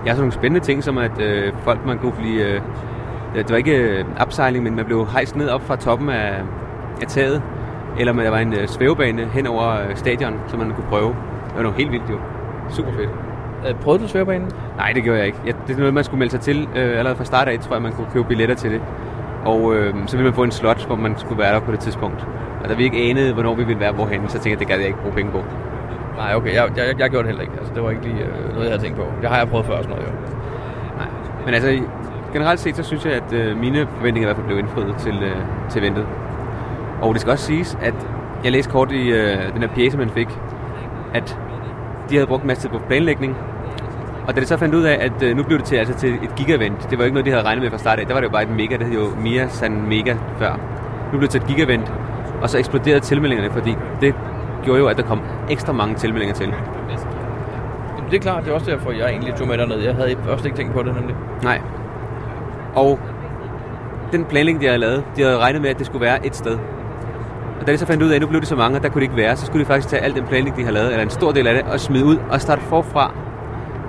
[0.05, 2.43] Ja, sådan nogle spændende ting, som at øh, folk man kunne blive...
[2.43, 2.61] Øh,
[3.35, 6.33] det var ikke øh, upseiling, men man blev hejst ned op fra toppen af,
[7.01, 7.41] af taget
[7.99, 11.07] eller med, der var en øh, svævebane hen over øh, stadion, som man kunne prøve.
[11.47, 12.17] Det var noget helt vildt jo.
[12.69, 13.09] Super fedt.
[13.67, 14.51] Øh, prøvede du svævebanen?
[14.77, 15.37] Nej, det gjorde jeg ikke.
[15.45, 16.67] Ja, det er noget, man skulle melde sig til.
[16.75, 18.81] Øh, allerede fra start af, tror jeg, man kunne købe billetter til det.
[19.45, 21.79] Og øh, så ville man få en slot, hvor man skulle være der på det
[21.79, 22.27] tidspunkt.
[22.63, 24.77] Og da vi ikke anede, hvornår vi ville være hvorhen, så tænkte jeg, det gad
[24.77, 25.43] jeg ikke bruge penge på.
[26.17, 26.53] Nej, okay.
[26.53, 27.53] Jeg, jeg, jeg gjorde det heller ikke.
[27.57, 29.05] Altså, det var ikke lige øh, noget, jeg havde tænkt på.
[29.21, 30.11] Det har jeg prøvet før sådan noget, jo.
[30.97, 31.07] Nej.
[31.45, 31.83] Men altså,
[32.33, 35.23] generelt set, så synes jeg, at øh, mine forventninger i hvert fald blev indfriet til,
[35.23, 35.37] øh,
[35.69, 36.05] til eventet.
[37.01, 38.07] Og det skal også siges, at
[38.43, 40.27] jeg læste kort i øh, den her pjæse, man fik,
[41.13, 41.39] at
[42.09, 43.37] de havde brugt en masse tid på planlægning.
[44.27, 46.13] Og da det så fandt ud af, at øh, nu blev det til, altså, til
[46.13, 48.21] et giga-event, det var ikke noget, de havde regnet med fra start af, der var
[48.21, 50.59] det jo bare et mega, det hed jo Mia San Mega før.
[51.11, 51.91] Nu blev det til et giga-event,
[52.41, 54.15] og så eksploderede tilmeldingerne, fordi det
[54.63, 56.53] gjorde jo, at der kom ekstra mange tilmeldinger til.
[57.97, 59.79] Jamen, det er klart, det er også derfor, jeg egentlig tog med derned.
[59.79, 61.15] Jeg havde først ikke tænkt på det nemlig.
[61.43, 61.61] Nej.
[62.75, 62.99] Og
[64.11, 66.57] den planlægning, de havde lavet, de havde regnet med, at det skulle være et sted.
[67.61, 68.89] Og da de så fandt ud af, at nu blev det så mange, og der
[68.89, 70.91] kunne det ikke være, så skulle de faktisk tage al den planlægning, de har lavet,
[70.91, 73.13] eller en stor del af det, og smide ud og starte forfra,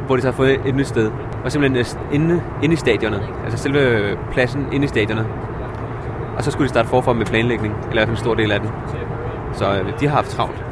[0.07, 1.11] hvor de så har fået et nyt sted.
[1.45, 5.27] Og simpelthen inde, inde i stadionet, altså selve pladsen inde i stadionet.
[6.37, 8.53] Og så skulle de starte forfra med planlægning, eller i hvert fald en stor del
[8.53, 8.71] af den.
[9.53, 10.65] Så øh, de har haft travlt.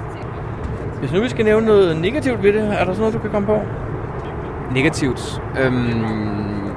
[1.01, 3.31] Hvis nu vi skal nævne noget negativt ved det, er der sådan noget, du kan
[3.31, 3.61] komme på?
[4.75, 5.43] Negativt?
[5.61, 6.03] Øhm,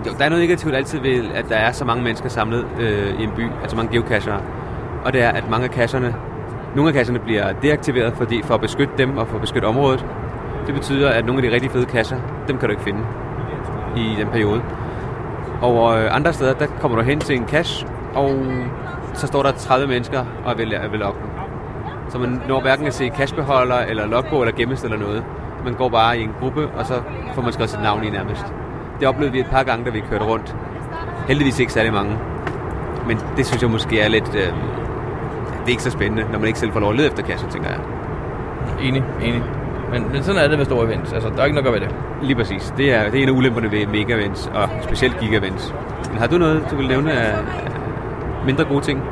[0.07, 3.19] jo, der er noget negativt altid ved, at der er så mange mennesker samlet øh,
[3.19, 4.41] i en by, altså mange geocachere
[5.05, 6.15] og det er, at mange af kasserne,
[6.75, 10.05] nogle af kasserne bliver deaktiveret, fordi for at beskytte dem og for at beskytte området.
[10.65, 12.99] Det betyder, at nogle af de rigtig fede kasser, dem kan du ikke finde
[13.97, 14.61] i den periode.
[15.61, 17.85] Og øh, andre steder, der kommer du hen til en cash,
[18.15, 18.41] og
[19.13, 21.29] så står der 30 mennesker og vil, øh, vil logge den.
[22.09, 25.23] Så man når hverken at se cashbeholder, eller logbog, eller gemmest eller noget.
[25.63, 26.93] Man går bare i en gruppe, og så
[27.33, 28.45] får man skrevet sit navn i nærmest.
[28.99, 30.55] Det oplevede vi et par gange, da vi kørte rundt.
[31.27, 32.17] Heldigvis ikke særlig mange.
[33.07, 34.35] men det synes jeg måske er lidt...
[34.35, 37.23] Øh, det er ikke så spændende, når man ikke selv får lov at lede efter
[37.23, 37.79] kassen, tænker jeg.
[38.81, 39.43] Enig, enig.
[39.91, 41.13] Men, men sådan er det ved store events.
[41.13, 41.95] Altså, der er ikke noget at gøre ved det.
[42.21, 42.73] Lige præcis.
[42.77, 45.73] Det er, det er en af ulemperne ved mega events, og specielt giga events.
[46.09, 47.35] Men har du noget, du vil nævne af
[48.45, 49.03] mindre gode ting?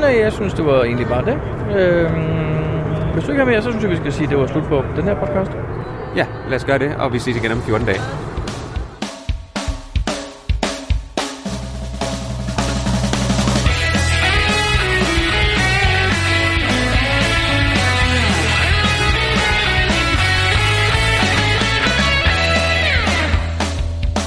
[0.00, 1.38] Nej, jeg synes, det var egentlig bare det.
[1.78, 4.46] Øhm, hvis du ikke har mere, så synes jeg, vi skal sige, at det var
[4.46, 5.52] slut på den her podcast.
[6.16, 8.00] Ja, lad os gøre det, og vi ses igen om 14 dage.